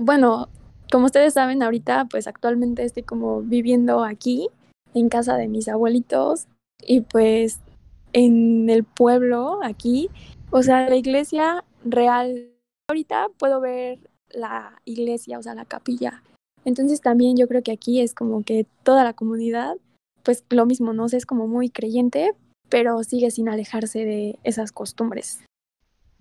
[0.01, 0.49] bueno,
[0.91, 4.49] como ustedes saben ahorita, pues actualmente estoy como viviendo aquí,
[4.93, 6.47] en casa de mis abuelitos,
[6.85, 7.59] y pues
[8.13, 10.09] en el pueblo aquí,
[10.51, 12.51] o sea, la iglesia real,
[12.89, 16.21] ahorita puedo ver la iglesia, o sea, la capilla.
[16.65, 19.75] Entonces también yo creo que aquí es como que toda la comunidad,
[20.23, 22.33] pues lo mismo, no sé, es como muy creyente,
[22.73, 25.43] pero sigue sin alejarse de esas costumbres.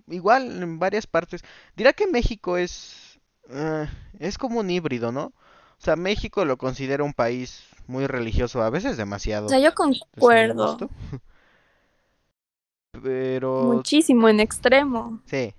[0.05, 1.43] Igual en varias partes.
[1.75, 3.87] Dirá que México es uh,
[4.19, 5.23] es como un híbrido, ¿no?
[5.23, 9.47] O sea, México lo considera un país muy religioso, a veces demasiado.
[9.47, 10.77] O sea, yo concuerdo.
[13.01, 15.21] Pero muchísimo en extremo.
[15.25, 15.55] Sí.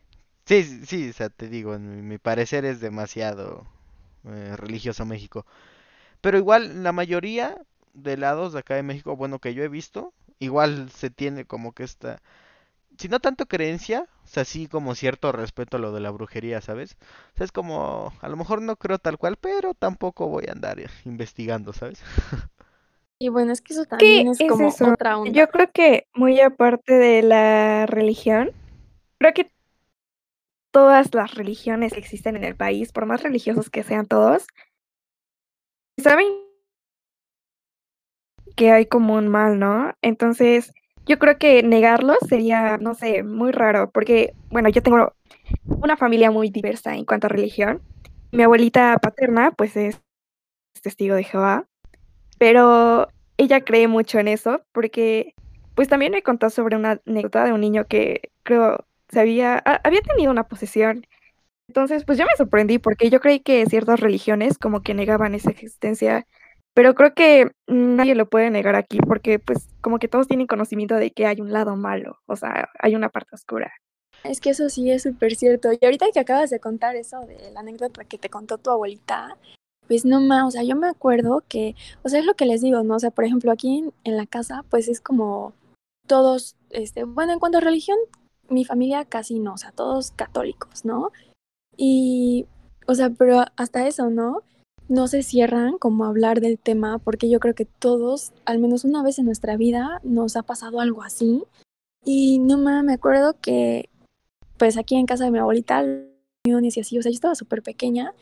[0.46, 3.66] Sí, sí, o sea, te digo, en mi parecer es demasiado
[4.28, 5.44] eh, religioso México.
[6.20, 7.60] Pero igual la mayoría
[7.94, 11.72] de lados de acá de México, bueno, que yo he visto, igual se tiene como
[11.72, 12.20] que esta,
[12.98, 16.60] si no tanto creencia, o sea, sí como cierto respeto a lo de la brujería,
[16.60, 16.96] ¿sabes?
[17.34, 20.52] O sea, es como, a lo mejor no creo tal cual, pero tampoco voy a
[20.52, 22.02] andar investigando, ¿sabes?
[23.18, 25.32] Y bueno, es que eso también es, como otra onda.
[25.32, 28.50] Yo creo que muy aparte de la religión,
[29.18, 29.50] creo que
[30.72, 34.46] todas las religiones que existen en el país, por más religiosos que sean todos,
[35.96, 36.43] saben
[38.56, 39.92] que hay como un mal, ¿no?
[40.02, 40.72] Entonces,
[41.06, 45.12] yo creo que negarlo sería, no sé, muy raro, porque, bueno, yo tengo
[45.66, 47.82] una familia muy diversa en cuanto a religión.
[48.32, 50.00] Mi abuelita paterna, pues es
[50.82, 51.66] testigo de Jehová,
[52.38, 55.34] pero ella cree mucho en eso, porque,
[55.74, 60.00] pues también me contó sobre una anécdota de un niño que creo se había, había
[60.02, 61.06] tenido una posesión.
[61.68, 65.50] Entonces, pues yo me sorprendí, porque yo creí que ciertas religiones como que negaban esa
[65.50, 66.26] existencia
[66.74, 70.96] pero creo que nadie lo puede negar aquí porque pues como que todos tienen conocimiento
[70.96, 73.72] de que hay un lado malo, o sea, hay una parte oscura.
[74.24, 75.70] Es que eso sí es súper cierto.
[75.72, 79.36] Y ahorita que acabas de contar eso de la anécdota que te contó tu abuelita,
[79.86, 82.62] pues no más, o sea, yo me acuerdo que, o sea, es lo que les
[82.62, 82.96] digo, ¿no?
[82.96, 85.52] O sea, por ejemplo, aquí en, en la casa, pues es como
[86.06, 87.98] todos, este, bueno, en cuanto a religión,
[88.48, 91.12] mi familia casi no, o sea, todos católicos, ¿no?
[91.76, 92.46] Y,
[92.86, 94.42] o sea, pero hasta eso, ¿no?
[94.88, 98.84] No se cierran como a hablar del tema, porque yo creo que todos, al menos
[98.84, 101.42] una vez en nuestra vida, nos ha pasado algo así.
[102.04, 103.88] Y no me acuerdo que,
[104.58, 105.84] pues aquí en casa de mi abuelita,
[106.44, 108.12] y así, o sea, yo estaba súper pequeña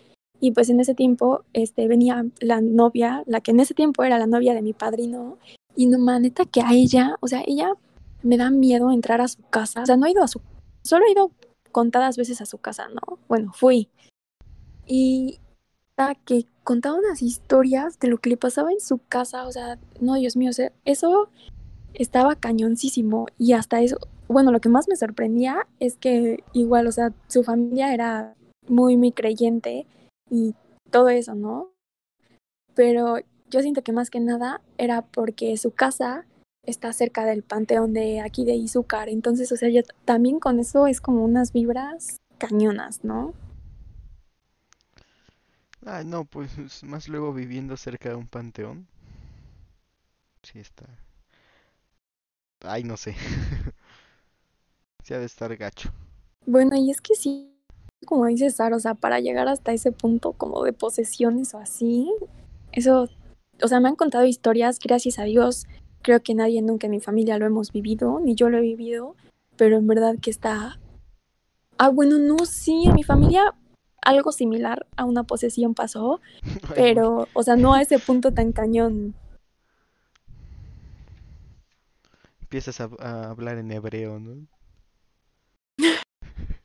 [0.42, 4.18] y pues en ese tiempo este, venía la novia, la que en ese tiempo era
[4.18, 5.38] la novia de mi padrino,
[5.76, 7.72] y no neta que a ella, o sea, ella
[8.24, 10.40] me da miedo entrar a su casa, o sea, no he ido a su,
[10.82, 11.30] solo he ido
[11.70, 13.18] contadas veces a su casa, ¿no?
[13.28, 13.88] Bueno, fui.
[14.84, 15.38] Y
[16.24, 20.14] que contaba unas historias de lo que le pasaba en su casa, o sea, no,
[20.14, 21.28] Dios mío, o sea, eso
[21.94, 23.98] estaba cañoncísimo y hasta eso,
[24.28, 28.34] bueno, lo que más me sorprendía es que igual, o sea, su familia era
[28.68, 29.86] muy, muy creyente
[30.30, 30.54] y
[30.90, 31.70] todo eso, ¿no?
[32.74, 33.16] Pero
[33.50, 36.24] yo siento que más que nada era porque su casa
[36.64, 40.86] está cerca del panteón de aquí de Izúcar, entonces, o sea, ya también con eso
[40.86, 43.34] es como unas vibras cañonas, ¿no?
[45.84, 46.50] Ay, no, pues
[46.84, 48.86] más luego viviendo cerca de un panteón.
[50.42, 50.86] Sí está.
[52.60, 53.14] Ay, no sé.
[55.04, 55.90] Se ha de estar gacho.
[56.46, 57.52] Bueno, y es que sí,
[58.06, 62.12] como dice Sara, o sea, para llegar hasta ese punto como de posesiones o así,
[62.72, 63.08] eso,
[63.62, 65.66] o sea, me han contado historias, gracias a Dios,
[66.02, 69.16] creo que nadie nunca en mi familia lo hemos vivido, ni yo lo he vivido,
[69.56, 70.78] pero en verdad que está...
[71.78, 73.54] Ah, bueno, no, sí, en mi familia
[74.02, 76.20] algo similar a una posesión pasó,
[76.74, 79.14] pero, o sea, no a ese punto tan cañón.
[82.42, 84.46] Empiezas a, a hablar en hebreo, ¿no?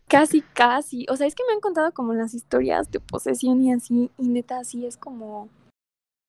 [0.08, 1.06] Casi, casi.
[1.10, 4.28] O sea, es que me han contado como las historias de posesión y así, y
[4.30, 5.50] neta, así es como.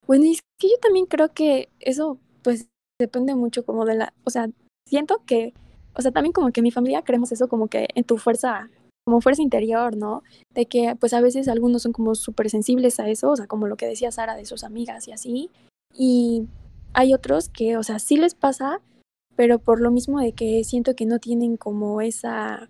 [0.05, 2.68] Bueno, y es que yo también creo que eso, pues,
[2.99, 4.12] depende mucho como de la.
[4.25, 4.49] O sea,
[4.85, 5.55] siento que.
[5.94, 8.68] O sea, también como que mi familia creemos eso como que en tu fuerza
[9.09, 10.23] como fuerza interior, ¿no?
[10.53, 13.66] De que pues a veces algunos son como súper sensibles a eso, o sea, como
[13.66, 15.51] lo que decía Sara de sus amigas y así.
[15.94, 16.47] Y
[16.92, 18.83] hay otros que, o sea, sí les pasa,
[19.35, 22.68] pero por lo mismo de que siento que no tienen como esa,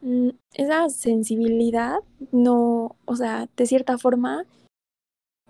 [0.00, 1.98] mm, esa sensibilidad,
[2.32, 4.44] no, o sea, de cierta forma,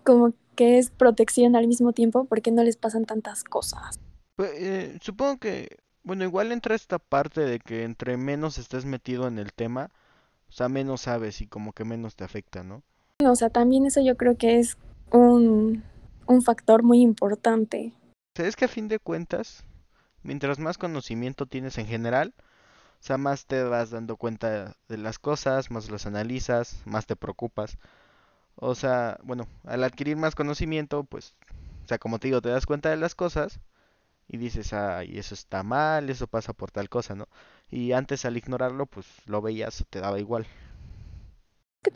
[0.03, 3.99] como que es protección al mismo tiempo porque no les pasan tantas cosas.
[4.35, 9.27] Pues, eh, supongo que, bueno, igual entra esta parte de que entre menos estés metido
[9.27, 9.89] en el tema,
[10.53, 12.83] o sea, menos sabes y como que menos te afecta, ¿no?
[13.25, 14.77] O sea, también eso yo creo que es
[15.11, 15.83] un,
[16.27, 17.91] un factor muy importante.
[18.35, 19.63] Es que a fin de cuentas,
[20.21, 25.17] mientras más conocimiento tienes en general, o sea, más te vas dando cuenta de las
[25.17, 27.79] cosas, más las analizas, más te preocupas.
[28.55, 31.33] O sea, bueno, al adquirir más conocimiento, pues,
[31.83, 33.59] o sea, como te digo, te das cuenta de las cosas
[34.27, 37.27] y dices, ay, eso está mal, eso pasa por tal cosa, ¿no?
[37.69, 40.45] Y antes al ignorarlo, pues lo veías, te daba igual.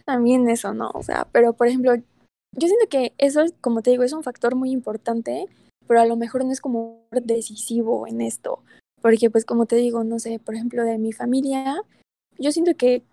[0.06, 0.92] También eso, ¿no?
[0.94, 4.24] O sea, pero por ejemplo, yo siento que eso, es, como te digo, es un
[4.24, 5.46] factor muy importante,
[5.88, 8.64] pero a lo mejor no es como decisivo en esto.
[9.02, 11.82] Porque pues como te digo, no sé, por ejemplo, de mi familia,
[12.38, 13.04] yo siento que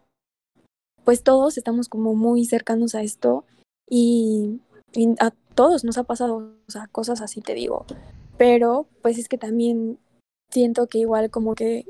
[1.05, 3.45] pues todos estamos como muy cercanos a esto
[3.89, 4.61] y,
[4.95, 7.85] y a todos nos ha pasado, o sea, cosas así te digo.
[8.39, 9.99] Pero pues es que también
[10.51, 11.85] siento que igual como que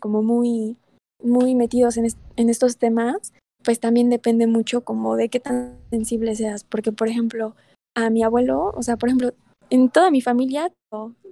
[0.00, 0.76] como muy,
[1.22, 3.32] muy metidos en, est en estos temas,
[3.62, 6.64] pues también depende mucho como de qué tan sensible seas.
[6.64, 7.54] Porque, por ejemplo,
[7.94, 9.32] a mi abuelo, o sea, por ejemplo,
[9.70, 10.72] en toda mi familia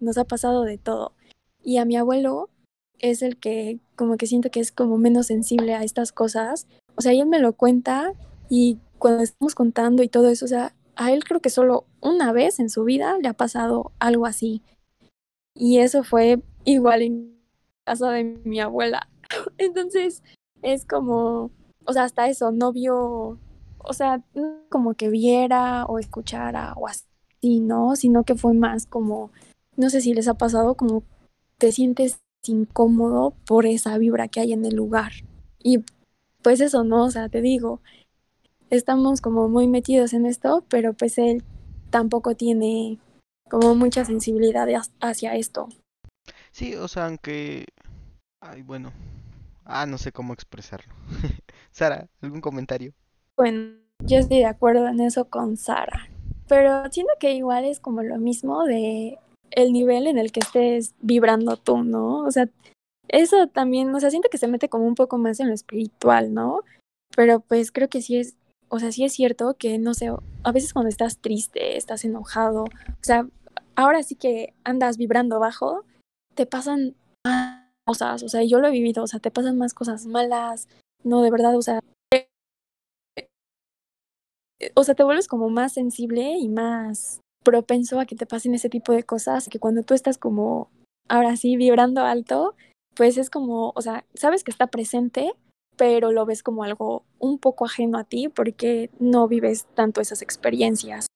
[0.00, 1.12] nos ha pasado de todo.
[1.62, 2.48] Y a mi abuelo
[2.98, 6.66] es el que como que siento que es como menos sensible a estas cosas.
[6.96, 8.12] O sea, él me lo cuenta
[8.48, 12.32] y cuando estamos contando y todo eso, o sea, a él creo que solo una
[12.32, 14.62] vez en su vida le ha pasado algo así.
[15.54, 17.39] Y eso fue igual en
[17.84, 19.08] casa de mi abuela.
[19.58, 20.22] Entonces,
[20.62, 21.50] es como,
[21.84, 23.38] o sea, hasta eso, no vio,
[23.78, 24.22] o sea,
[24.68, 27.96] como que viera o escuchara o así, ¿no?
[27.96, 29.30] Sino que fue más como,
[29.76, 31.02] no sé si les ha pasado, como
[31.58, 35.12] te sientes incómodo por esa vibra que hay en el lugar.
[35.62, 35.84] Y
[36.42, 37.04] pues eso, ¿no?
[37.04, 37.80] O sea, te digo,
[38.70, 41.42] estamos como muy metidos en esto, pero pues él
[41.90, 42.98] tampoco tiene
[43.50, 44.68] como mucha sensibilidad
[45.00, 45.68] hacia esto.
[46.52, 47.66] Sí, o sea, aunque...
[48.40, 48.92] Ay, bueno.
[49.64, 50.92] Ah, no sé cómo expresarlo.
[51.70, 52.92] Sara, ¿algún comentario?
[53.36, 56.08] Bueno, yo estoy de acuerdo en eso con Sara.
[56.48, 59.18] Pero siento que igual es como lo mismo de
[59.52, 62.24] el nivel en el que estés vibrando tú, ¿no?
[62.24, 62.48] O sea,
[63.08, 66.32] eso también, o sea, siento que se mete como un poco más en lo espiritual,
[66.34, 66.62] ¿no?
[67.14, 68.36] Pero pues creo que sí es
[68.70, 70.10] o sea, sí es cierto que, no sé,
[70.44, 73.26] a veces cuando estás triste, estás enojado, o sea,
[73.74, 75.84] ahora sí que andas vibrando bajo,
[76.34, 76.94] te pasan
[77.26, 80.68] más cosas, o sea, yo lo he vivido, o sea, te pasan más cosas malas,
[81.02, 81.80] no, de verdad, o sea,
[84.74, 88.68] o sea, te vuelves como más sensible y más propenso a que te pasen ese
[88.68, 90.70] tipo de cosas, que cuando tú estás como,
[91.08, 92.54] ahora sí, vibrando alto,
[92.94, 95.32] pues es como, o sea, sabes que está presente,
[95.76, 100.20] pero lo ves como algo un poco ajeno a ti porque no vives tanto esas
[100.20, 101.06] experiencias.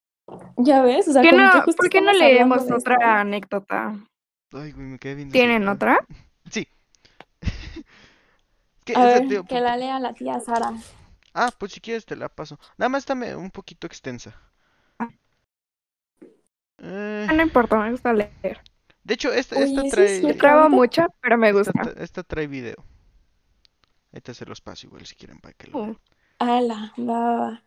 [0.56, 3.06] Ya ves, o sea, ¿Qué como no, que justo ¿Por qué no leemos otra esto.
[3.06, 3.94] anécdota?
[4.54, 5.98] Ay, güey, me quedé bien ¿Tienen otra?
[6.50, 6.68] Sí.
[8.84, 9.44] ¿Qué A ver, tío?
[9.44, 10.72] que la lea la tía Sara.
[11.32, 12.58] Ah, pues si quieres te la paso.
[12.76, 14.34] Nada más dame un poquito extensa.
[14.98, 15.08] Ah.
[16.78, 18.60] Eh, No importa, me gusta leer.
[19.02, 22.02] de hecho, esta, Oye, esta trae, Me ahorita- mucho, pero me esta, gusta.
[22.02, 22.76] esta trae video.
[24.12, 25.82] Ahorita se los paso igual si quieren para que lo Uh.
[25.86, 25.98] vean.
[26.38, 27.62] Ala, va, va.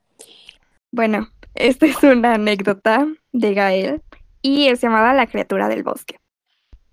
[0.92, 4.02] Bueno, esta es una anécdota de Gael
[4.42, 6.20] y es llamada La criatura del bosque.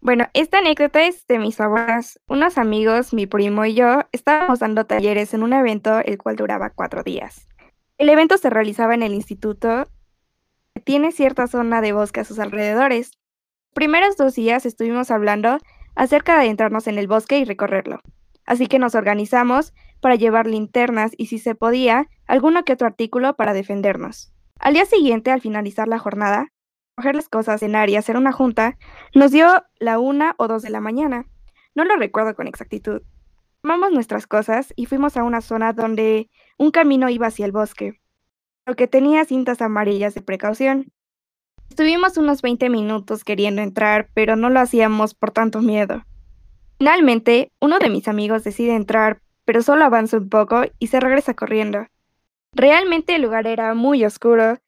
[0.05, 2.21] Bueno, esta anécdota es de mis abuelas.
[2.29, 6.69] Unos amigos, mi primo y yo, estábamos dando talleres en un evento el cual duraba
[6.69, 7.49] cuatro días.
[7.97, 9.89] El evento se realizaba en el instituto
[10.75, 13.13] que tiene cierta zona de bosque a sus alrededores.
[13.13, 15.57] Los primeros dos días estuvimos hablando
[15.95, 18.01] acerca de adentrarnos en el bosque y recorrerlo.
[18.45, 23.37] Así que nos organizamos para llevar linternas y, si se podía, alguno que otro artículo
[23.37, 24.35] para defendernos.
[24.59, 26.49] Al día siguiente, al finalizar la jornada,
[26.97, 28.77] coger las cosas, cenar y hacer una junta,
[29.15, 31.27] nos dio la una o dos de la mañana.
[31.75, 33.03] No lo recuerdo con exactitud.
[33.63, 36.29] Tomamos nuestras cosas y fuimos a una zona donde
[36.59, 38.01] un camino iba hacia el bosque,
[38.67, 40.93] lo que tenía cintas amarillas de precaución.
[41.71, 46.05] Estuvimos unos 20 minutos queriendo entrar, pero no lo hacíamos por tanto miedo.
[46.79, 51.35] Finalmente, uno de mis amigos decide entrar, pero solo avanza un poco y se regresa
[51.35, 51.87] corriendo.
[52.53, 54.59] Realmente el lugar era muy oscuro.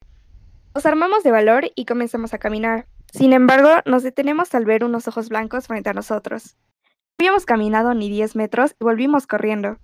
[0.77, 2.87] Nos armamos de valor y comenzamos a caminar.
[3.11, 6.55] Sin embargo, nos detenemos al ver unos ojos blancos frente a nosotros.
[6.85, 9.79] No habíamos caminado ni 10 metros y volvimos corriendo.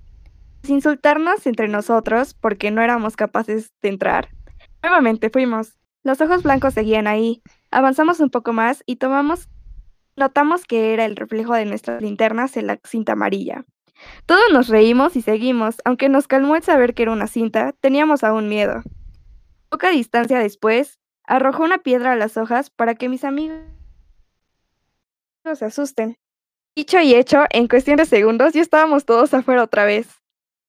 [0.62, 4.28] Sin insultarnos entre nosotros porque no éramos capaces de entrar.
[4.83, 5.78] Nuevamente fuimos.
[6.05, 7.42] Los ojos blancos seguían ahí.
[7.70, 9.48] Avanzamos un poco más y tomamos
[10.14, 13.64] Notamos que era el reflejo de nuestras linternas en la cinta amarilla.
[14.26, 18.24] Todos nos reímos y seguimos, aunque nos calmó el saber que era una cinta, teníamos
[18.24, 18.83] aún miedo.
[19.72, 23.58] Poca distancia después, arrojó una piedra a las hojas para que mis amigos
[25.54, 26.18] se asusten.
[26.76, 30.20] Dicho y hecho, en cuestión de segundos ya estábamos todos afuera otra vez.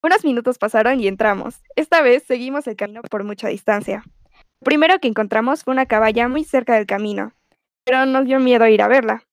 [0.02, 1.62] Unos minutos pasaron y entramos.
[1.76, 4.06] Esta vez seguimos el camino por mucha distancia.
[4.62, 7.34] Lo primero que encontramos fue una caballa muy cerca del camino,
[7.84, 9.26] pero nos dio miedo ir a verla.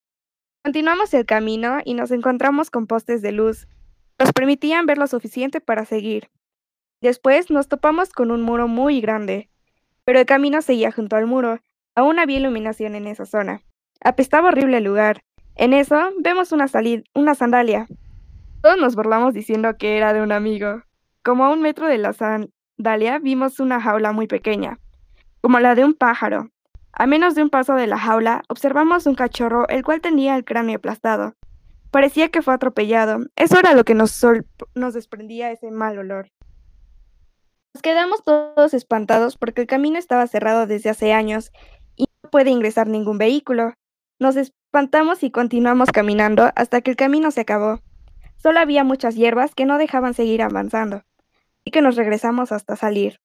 [0.65, 3.69] Continuamos el camino y nos encontramos con postes de luz.
[4.19, 6.29] Nos permitían ver lo suficiente para seguir.
[7.01, 9.50] Después nos topamos con un muro muy grande,
[10.11, 11.59] pero el camino seguía junto al muro.
[11.95, 13.61] Aún había iluminación en esa zona.
[14.03, 15.21] Apestaba horrible el lugar.
[15.55, 17.87] En eso vemos una, salid- una sandalia.
[18.61, 20.83] Todos nos burlamos diciendo que era de un amigo.
[21.23, 24.79] Como a un metro de la sandalia vimos una jaula muy pequeña,
[25.39, 26.49] como la de un pájaro.
[26.91, 30.43] A menos de un paso de la jaula, observamos un cachorro el cual tenía el
[30.43, 31.35] cráneo aplastado.
[31.89, 33.19] Parecía que fue atropellado.
[33.37, 34.21] Eso era lo que nos,
[34.75, 36.27] nos desprendía ese mal olor.
[37.73, 41.51] Nos quedamos todos espantados porque el camino estaba cerrado desde hace años
[41.95, 43.73] y no puede ingresar ningún vehículo.
[44.19, 47.79] Nos espantamos y continuamos caminando hasta que el camino se acabó.
[48.35, 51.03] Solo había muchas hierbas que no dejaban seguir avanzando,
[51.63, 53.19] y que nos regresamos hasta salir.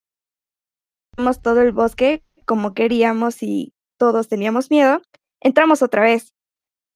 [1.16, 5.00] Vimos todo el bosque como queríamos y todos teníamos miedo,
[5.40, 6.34] entramos otra vez.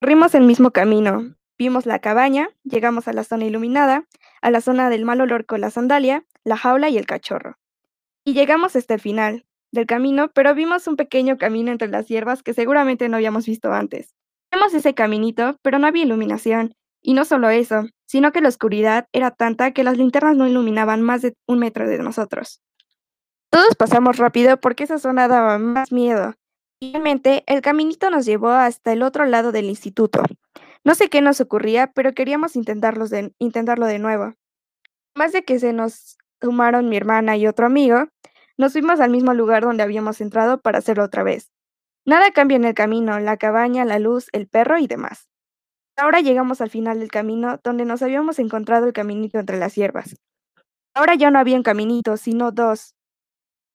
[0.01, 4.07] Corrimos el mismo camino, vimos la cabaña, llegamos a la zona iluminada,
[4.43, 7.57] a la zona del mal olor con la sandalia, la jaula y el cachorro.
[8.25, 12.43] Y llegamos hasta el final del camino, pero vimos un pequeño camino entre las hierbas
[12.43, 14.15] que seguramente no habíamos visto antes.
[14.53, 16.75] Vimos ese caminito, pero no había iluminación.
[17.03, 21.01] Y no solo eso, sino que la oscuridad era tanta que las linternas no iluminaban
[21.01, 22.61] más de un metro de nosotros.
[23.51, 26.35] Todos pasamos rápido porque esa zona daba más miedo.
[26.79, 30.23] Finalmente, el caminito nos llevó hasta el otro lado del instituto.
[30.85, 34.35] No sé qué nos ocurría, pero queríamos intentarlos de- intentarlo de nuevo.
[35.15, 38.09] Más de que se nos sumaron mi hermana y otro amigo,
[38.57, 41.51] nos fuimos al mismo lugar donde habíamos entrado para hacerlo otra vez.
[42.05, 45.29] Nada cambia en el camino, la cabaña, la luz, el perro y demás.
[45.97, 50.17] Ahora llegamos al final del camino donde nos habíamos encontrado el caminito entre las hierbas.
[50.95, 52.95] Ahora ya no había un caminito, sino dos.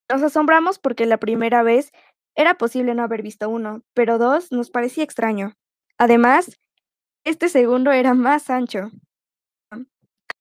[0.10, 1.92] Nos asombramos porque la primera vez
[2.36, 5.54] era posible no haber visto uno, pero dos nos parecía extraño.
[5.98, 6.60] Además,
[7.24, 8.92] este segundo era más ancho.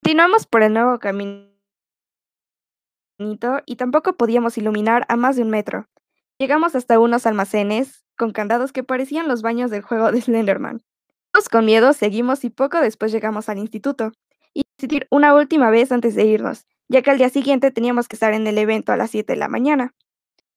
[0.03, 1.53] Continuamos por el nuevo camino
[3.67, 5.89] y tampoco podíamos iluminar a más de un metro.
[6.39, 10.83] Llegamos hasta unos almacenes con candados que parecían los baños del juego de Slenderman.
[11.33, 14.12] Todos con miedo seguimos y poco después llegamos al instituto.
[14.53, 18.15] Y decidir una última vez antes de irnos, ya que al día siguiente teníamos que
[18.15, 19.95] estar en el evento a las 7 de la mañana.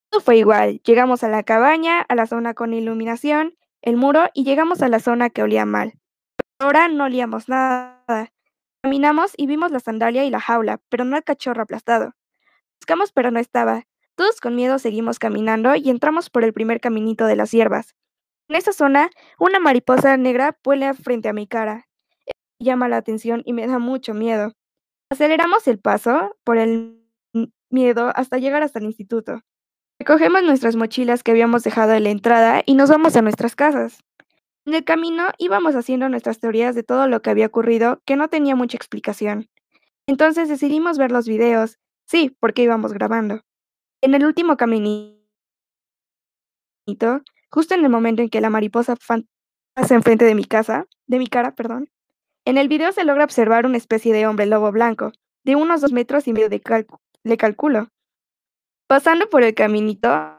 [0.10, 4.43] Todo fue igual, llegamos a la cabaña, a la zona con iluminación, el muro y
[4.43, 5.93] llegamos a la zona que olía mal.
[6.60, 8.32] Ahora no olíamos nada.
[8.84, 12.14] Caminamos y vimos la sandalia y la jaula, pero no el cachorro aplastado.
[12.82, 13.84] Buscamos pero no estaba.
[14.15, 17.95] Todos con miedo seguimos caminando y entramos por el primer caminito de las hierbas.
[18.49, 19.09] En esa zona,
[19.39, 21.88] una mariposa negra vuela frente a mi cara.
[22.59, 24.53] Llama la atención y me da mucho miedo.
[25.11, 27.03] Aceleramos el paso por el
[27.69, 29.41] miedo hasta llegar hasta el instituto.
[29.99, 34.03] Recogemos nuestras mochilas que habíamos dejado en la entrada y nos vamos a nuestras casas.
[34.65, 38.28] En el camino íbamos haciendo nuestras teorías de todo lo que había ocurrido que no
[38.28, 39.49] tenía mucha explicación.
[40.07, 43.41] Entonces decidimos ver los videos, sí, porque íbamos grabando.
[44.01, 45.22] En el último caminito,
[47.51, 51.28] justo en el momento en que la mariposa pasa enfrente de mi casa, de mi
[51.28, 51.89] cara, perdón,
[52.45, 55.12] en el video se logra observar una especie de hombre lobo blanco,
[55.43, 56.62] de unos dos metros y medio de,
[57.24, 57.89] de calculo,
[58.88, 60.38] Pasando por el caminito,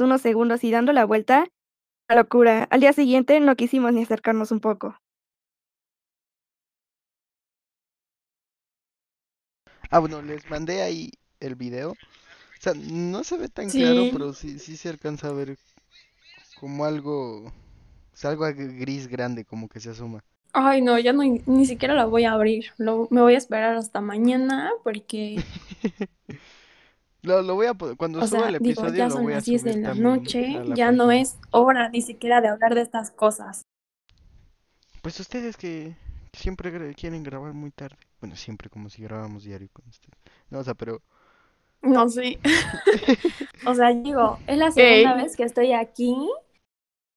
[0.00, 1.46] unos segundos y dando la vuelta,
[2.08, 2.68] la locura.
[2.70, 4.96] Al día siguiente no quisimos ni acercarnos un poco.
[9.96, 11.92] Ah, bueno, les mandé ahí el video.
[11.92, 15.56] O sea, no se ve tan claro, pero sí, sí se alcanza a ver
[16.60, 17.52] como algo, o
[18.12, 20.22] sea, algo gris grande como que se asoma.
[20.52, 22.66] Ay, no, ya no, ni siquiera la voy a abrir.
[22.76, 25.42] Lo, me voy a esperar hasta mañana porque...
[27.22, 29.76] lo, lo, voy a cuando o suba el episodio digo, ya son las 10 de
[29.78, 33.62] la noche, ya no es hora ni siquiera de hablar de estas cosas.
[35.00, 35.96] Pues ustedes que
[36.36, 37.98] siempre quieren grabar muy tarde.
[38.20, 40.18] Bueno, siempre como si grabáramos diario con ustedes.
[40.50, 41.02] No, o sea, pero...
[41.82, 42.38] No, sí.
[43.66, 46.16] o sea, digo, es la segunda vez que estoy aquí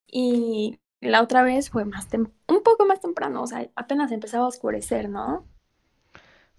[0.07, 4.49] y la otra vez fue más un poco más temprano, o sea, apenas empezaba a
[4.49, 5.45] oscurecer, ¿no?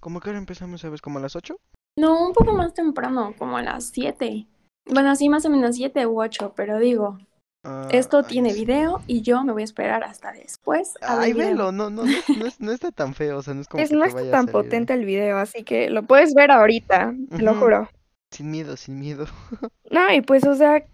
[0.01, 1.57] ¿Cómo que ahora empezamos, sabes, como a las 8?
[1.99, 4.47] No, un poco más temprano, como a las 7.
[4.87, 7.19] Bueno, sí, más o menos 7 u 8, pero digo,
[7.65, 10.95] ah, esto tiene video y yo me voy a esperar hasta después.
[11.03, 12.13] ay, velo, no, no, no,
[12.59, 13.83] no, está tan feo, o sea, no es como.
[13.83, 17.55] Es, no está tan potente el video, así que lo puedes ver ahorita, te lo
[17.55, 17.89] juro.
[18.31, 19.27] Sin miedo, sin miedo.
[19.91, 20.85] no, y pues, o sea,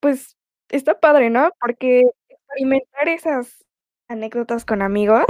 [0.00, 0.36] pues
[0.70, 1.50] está padre, ¿no?
[1.60, 3.64] Porque experimentar esas
[4.08, 5.24] anécdotas con amigos,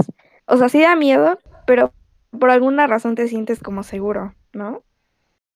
[0.46, 1.92] o sea, sí da miedo, pero
[2.38, 4.82] por alguna razón te sientes como seguro, ¿no?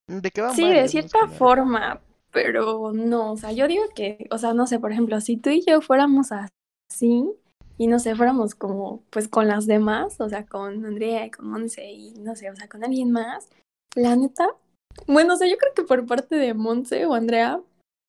[0.06, 2.00] ¿De qué Sí, de cierta forma,
[2.32, 5.50] pero no, o sea, yo digo que, o sea, no sé, por ejemplo, si tú
[5.50, 7.30] y yo fuéramos así
[7.78, 11.48] y no sé, fuéramos como, pues con las demás, o sea, con Andrea y con
[11.48, 13.48] Monse y no sé, o sea, con alguien más,
[13.94, 14.48] la neta,
[15.06, 17.60] bueno, o sea, yo creo que por parte de Monse o Andrea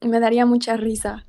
[0.02, 1.26] me daría mucha risa,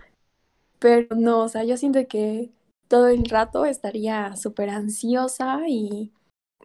[0.78, 2.50] pero no, o sea, yo siento que
[2.88, 6.12] todo el rato estaría súper ansiosa y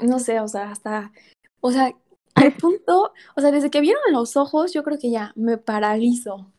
[0.01, 1.11] no sé, o sea, hasta,
[1.61, 1.93] o sea,
[2.37, 6.51] al punto, o sea, desde que vieron los ojos, yo creo que ya me paralizo.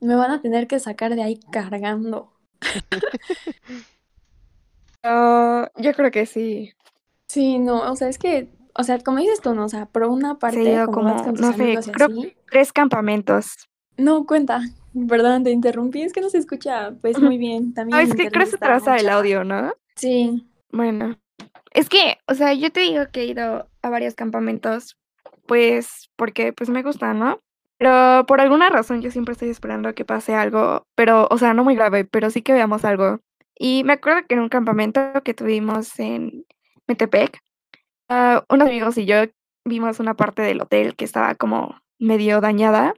[0.00, 2.32] Me van a tener que sacar de ahí cargando.
[5.04, 6.74] Ah, yo creo que sí.
[7.26, 10.04] Sí, no, o sea, es que, o sea, como dices tú, no, o sea, por
[10.04, 12.08] una parte, como, no sé, creo
[12.48, 13.68] tres campamentos.
[13.96, 14.60] No, cuenta.
[15.08, 17.74] Perdón, te interrumpí, es que no se escucha pues muy bien.
[17.74, 19.72] También es que creo que se traza el audio, ¿no?
[19.96, 20.46] Sí.
[20.70, 21.18] Bueno,
[21.72, 24.96] es que, o sea, yo te digo que he ido a varios campamentos,
[25.46, 27.40] pues porque pues me gusta, ¿no?
[27.78, 31.64] Pero por alguna razón yo siempre estoy esperando que pase algo, pero, o sea, no
[31.64, 33.20] muy grave, pero sí que veamos algo.
[33.58, 36.46] Y me acuerdo que en un campamento que tuvimos en
[36.86, 37.40] Metepec,
[38.10, 39.24] uh, unos amigos y yo
[39.64, 42.94] vimos una parte del hotel que estaba como medio dañada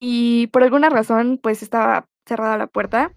[0.00, 3.14] y por alguna razón, pues estaba cerrada la puerta.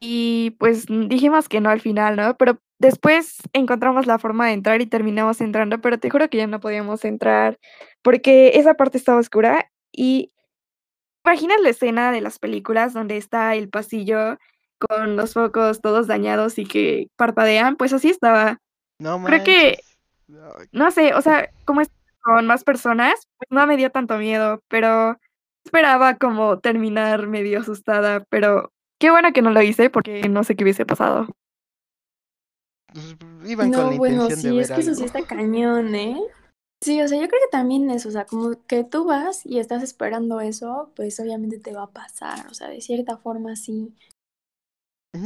[0.00, 2.36] Y pues dijimos que no al final, ¿no?
[2.36, 6.46] Pero después encontramos la forma de entrar y terminamos entrando, pero te juro que ya
[6.46, 7.58] no podíamos entrar
[8.02, 9.70] porque esa parte estaba oscura.
[9.92, 10.32] Y
[11.24, 14.38] imaginas la escena de las películas donde está el pasillo
[14.78, 18.60] con los focos todos dañados y que parpadean, pues así estaba.
[18.98, 19.80] No Creo que,
[20.72, 24.62] no sé, o sea, como es con más personas, pues no me dio tanto miedo,
[24.68, 25.18] pero
[25.64, 30.56] esperaba como terminar medio asustada, pero qué bueno que no lo hice porque no sé
[30.56, 31.28] qué hubiese pasado.
[32.94, 36.16] Pues, iban no, con bueno, sí, es que eso sí está cañón, ¿eh?
[36.80, 39.58] Sí, o sea, yo creo que también es, o sea, como que tú vas y
[39.58, 43.92] estás esperando eso, pues obviamente te va a pasar, o sea, de cierta forma sí.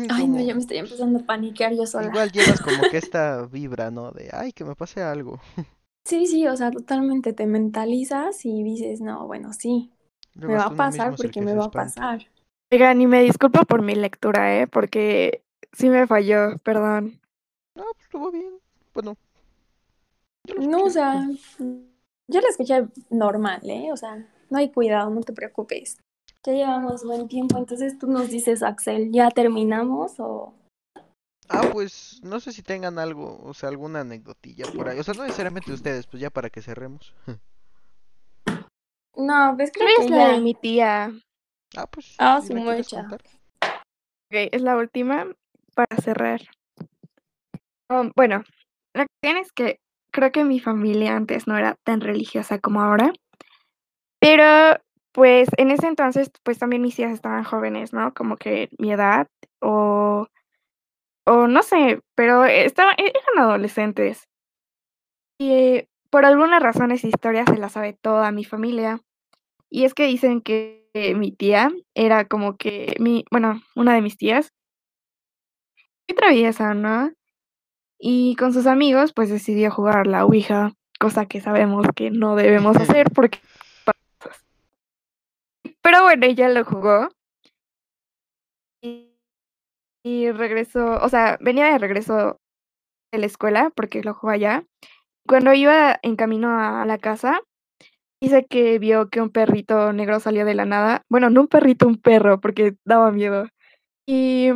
[0.09, 2.09] Ay, no, ya me estoy empezando a paniquear yo sola.
[2.09, 4.13] Igual llevas como que esta vibra, ¿no?
[4.13, 5.41] De, ay, que me pase algo.
[6.07, 9.91] Sí, sí, o sea, totalmente te mentalizas y dices, no, bueno, sí,
[10.35, 12.27] Luego me va a pasar porque que me va a pasar.
[12.71, 14.67] Oigan, y me disculpo por mi lectura, ¿eh?
[14.67, 15.43] Porque
[15.73, 17.21] sí me falló, perdón.
[17.79, 18.59] No, pues estuvo bien.
[18.93, 19.17] Bueno,
[20.45, 21.29] yo lo No, o sea,
[21.61, 23.93] yo la escuché normal, ¿eh?
[23.93, 25.97] O sea, no hay cuidado, no te preocupes.
[26.45, 30.55] Ya llevamos buen tiempo, entonces tú nos dices, Axel, ¿ya terminamos o...?
[31.49, 34.99] Ah, pues no sé si tengan algo, o sea, alguna anecdotilla por ahí.
[34.99, 37.15] O sea, no necesariamente ustedes, pues ya para que cerremos.
[39.17, 41.11] No, pues creo ¿Cuál es que la de mi tía?
[41.77, 43.01] Ah, pues Ah, mecha.
[43.01, 43.21] contar.
[43.61, 45.27] Ok, es la última
[45.75, 46.41] para cerrar.
[47.91, 48.45] Um, bueno,
[48.95, 49.81] la cuestión es que
[50.13, 53.13] creo que mi familia antes no era tan religiosa como ahora,
[54.21, 54.77] pero
[55.13, 58.13] pues en ese entonces pues también mis tías estaban jóvenes, ¿no?
[58.15, 59.27] Como que mi edad
[59.61, 60.27] o,
[61.27, 64.29] o no sé, pero estaban, e- eran adolescentes.
[65.39, 69.01] Y por alguna razón esa historia se la sabe toda mi familia.
[69.71, 74.03] Y es que dicen que eh, mi tía era como que mi, bueno, una de
[74.03, 74.51] mis tías,
[76.09, 77.13] muy traviesa, ¿no?
[77.99, 82.77] Y con sus amigos, pues decidió jugar la Ouija, cosa que sabemos que no debemos
[82.77, 83.41] hacer porque...
[85.83, 87.09] Pero bueno, ella lo jugó
[88.83, 89.15] y,
[90.05, 92.39] y regresó, o sea, venía de regreso
[93.13, 94.65] de la escuela porque lo jugó allá.
[95.27, 97.41] Cuando iba en camino a la casa,
[98.21, 101.05] dice que vio que un perrito negro salió de la nada.
[101.09, 103.47] Bueno, no un perrito, un perro, porque daba miedo.
[104.07, 104.51] Y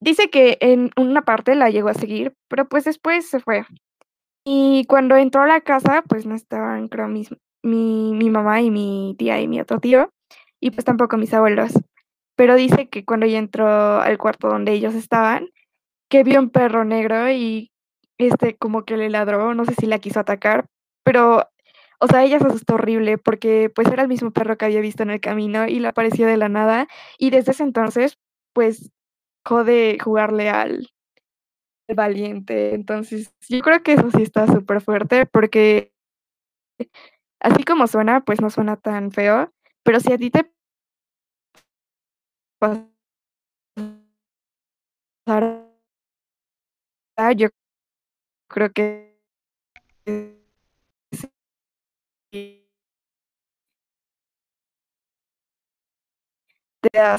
[0.00, 3.64] dice que en una parte la llegó a seguir, pero pues después se fue.
[4.44, 7.30] Y cuando entró a la casa, pues no estaban, creo, mis,
[7.62, 10.10] mi, mi mamá y mi tía y mi otro tío,
[10.60, 11.72] y pues tampoco mis abuelos.
[12.36, 13.68] Pero dice que cuando ella entró
[14.00, 15.50] al cuarto donde ellos estaban,
[16.10, 17.70] que vio un perro negro y
[18.18, 20.66] este como que le ladró, no sé si la quiso atacar,
[21.04, 21.48] pero,
[22.00, 25.02] o sea, ella se asustó horrible porque pues era el mismo perro que había visto
[25.02, 26.88] en el camino y le apareció de la nada
[27.18, 28.18] y desde ese entonces,
[28.54, 28.90] pues,
[29.48, 30.88] jode jugarle al,
[31.88, 32.74] al valiente.
[32.74, 35.92] Entonces, yo creo que eso sí está súper fuerte porque
[37.40, 40.50] así como suena, pues no suena tan feo, pero si a ti te
[45.26, 45.68] pasara,
[47.36, 47.48] yo
[48.48, 49.18] creo que
[56.80, 57.18] te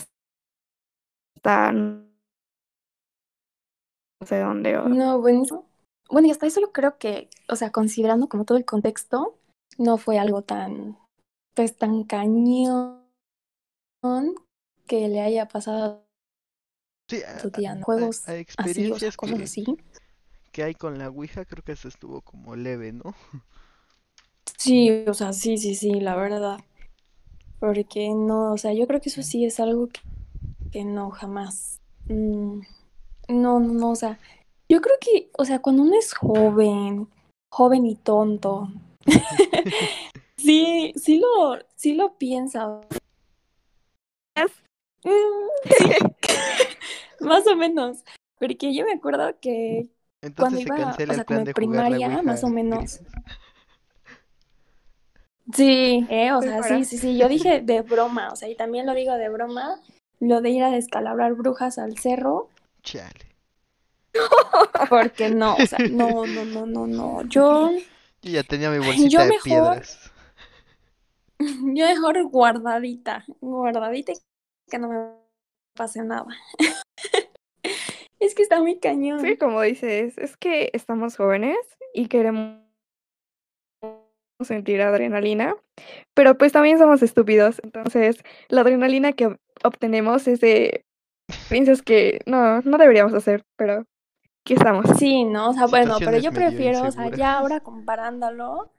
[4.26, 5.44] sé dónde o No, bueno,
[6.10, 9.38] bueno, y hasta eso yo creo que, o sea, considerando como todo el contexto,
[9.78, 10.98] no fue algo tan,
[11.56, 13.00] pues tan cañón
[14.88, 16.06] que le haya pasado
[17.10, 17.88] Sí, a tu a- tía, ¿no?
[17.96, 19.66] a- Juegos a así, o sea, experiencias cosas que, así.
[20.52, 23.16] que hay con la Ouija, creo que eso estuvo como leve, ¿no?
[24.58, 26.60] Sí, o sea, sí, sí, sí, la verdad.
[27.60, 30.02] Porque no, o sea, yo creo que eso sí es algo que,
[30.72, 31.82] que no, jamás.
[32.08, 32.62] Mm,
[33.30, 34.20] no, no, no, o sea,
[34.68, 37.08] yo creo que, o sea, cuando uno es joven,
[37.52, 38.70] joven y tonto,
[40.38, 42.82] sí, sí lo, sí lo piensa.
[45.04, 45.10] Sí,
[47.20, 48.04] más o menos.
[48.40, 49.90] Porque yo me acuerdo que
[50.36, 53.02] cuando Entonces se iba, cancela o sea, como en primaria, más o menos.
[55.54, 58.86] Sí, eh, o sea, sí, sí, sí, yo dije de broma, o sea, y también
[58.86, 59.82] lo digo de broma,
[60.20, 62.50] lo de ir a descalabrar brujas al cerro,
[62.84, 63.26] Chale.
[64.90, 67.72] porque no, o sea, no, no, no, no, no, yo,
[68.22, 70.12] Yo ya tenía mi bolsita yo de mejor, piedras.
[71.40, 74.16] yo mejor guardadita, guardadita y
[74.70, 74.98] que no me
[75.76, 76.26] pase nada.
[78.20, 79.36] Es que está muy Sí, cañón.
[79.38, 81.58] como dices, es que estamos jóvenes
[81.94, 82.60] y queremos
[84.42, 85.56] sentir adrenalina,
[86.14, 90.86] pero pues también somos estúpidos, entonces la adrenalina que ob- obtenemos es de
[91.50, 93.86] piensas que no, no deberíamos hacer, pero
[94.44, 94.86] aquí estamos.
[94.98, 98.70] Sí, no, o sea, bueno, pero yo prefiero, o sea, ya ahora comparándolo,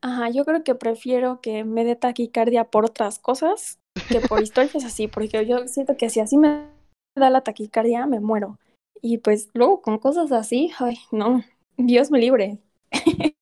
[0.00, 3.78] ajá, yo creo que prefiero que me dé taquicardia por otras cosas
[4.10, 6.68] que por historias así, porque yo siento que si así me
[7.16, 8.58] da la taquicardia, me muero.
[9.00, 11.44] Y pues luego con cosas así, ay, no,
[11.76, 12.58] Dios me libre.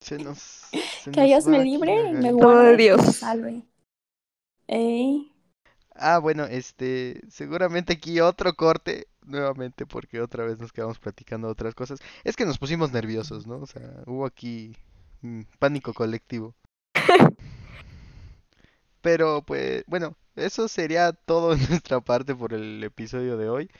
[0.00, 2.36] Se nos, se Que nos Dios me libre, la me Gaby.
[2.38, 3.16] Todo de guarde y me Dios.
[3.16, 3.62] salve.
[4.66, 5.31] Ey,
[5.94, 11.74] Ah, bueno, este, seguramente aquí otro corte, nuevamente, porque otra vez nos quedamos platicando otras
[11.74, 12.00] cosas.
[12.24, 13.56] Es que nos pusimos nerviosos, ¿no?
[13.56, 14.74] O sea, hubo aquí
[15.22, 16.54] mm, pánico colectivo.
[19.00, 23.70] Pero pues, bueno, eso sería todo en nuestra parte por el episodio de hoy.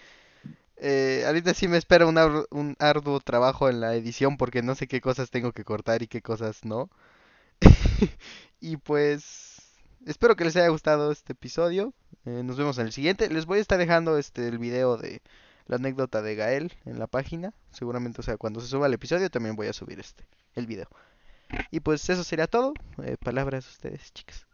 [0.78, 5.00] Eh, ahorita sí me espera un arduo trabajo en la edición porque no sé qué
[5.00, 6.90] cosas tengo que cortar y qué cosas no.
[8.60, 9.51] Y pues
[10.06, 11.92] espero que les haya gustado este episodio.
[12.24, 13.28] Eh, nos vemos en el siguiente.
[13.28, 15.22] Les voy a estar dejando este el video de
[15.66, 17.52] la anécdota de Gael en la página.
[17.70, 20.24] Seguramente, o sea, cuando se suba el episodio también voy a subir este
[20.54, 20.88] el video.
[21.70, 22.74] Y pues eso sería todo.
[23.04, 24.46] Eh, palabras de ustedes, chicas.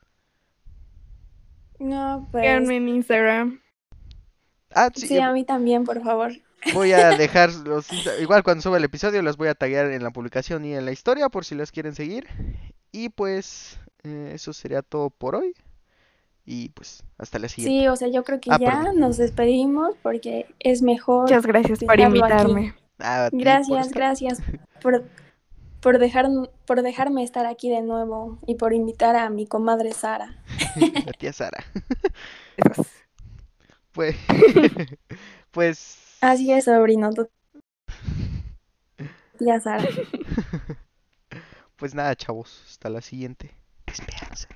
[1.78, 2.42] No, pues.
[2.42, 3.60] Síganme en Instagram.
[4.74, 6.32] Ah, sí, Sí, a mí también, por favor.
[6.74, 7.88] Voy a dejar los
[8.20, 10.92] igual cuando suba el episodio las voy a taggear en la publicación y en la
[10.92, 12.26] historia por si las quieren seguir.
[12.92, 15.54] Y pues eh, eso sería todo por hoy.
[16.44, 17.80] Y pues hasta la siguiente.
[17.82, 19.00] Sí, o sea, yo creo que Ah, ya perdón.
[19.00, 21.22] nos despedimos porque es mejor.
[21.22, 22.74] Muchas gracias por invitarme.
[22.98, 24.42] Ah, a ti por Gracias, gracias
[24.82, 25.04] por,
[25.80, 26.26] por, dejar,
[26.66, 30.42] por dejarme estar aquí de nuevo y por invitar a mi comadre Sara.
[31.06, 31.64] La tía Sara.
[33.92, 34.16] Pues,
[35.50, 37.10] pues, Así es, sobrino.
[37.12, 37.28] tu
[39.38, 39.84] Tía Sara.
[41.78, 42.62] Pues nada, chavos.
[42.68, 43.54] Hasta la siguiente.
[43.86, 44.48] Esperanza.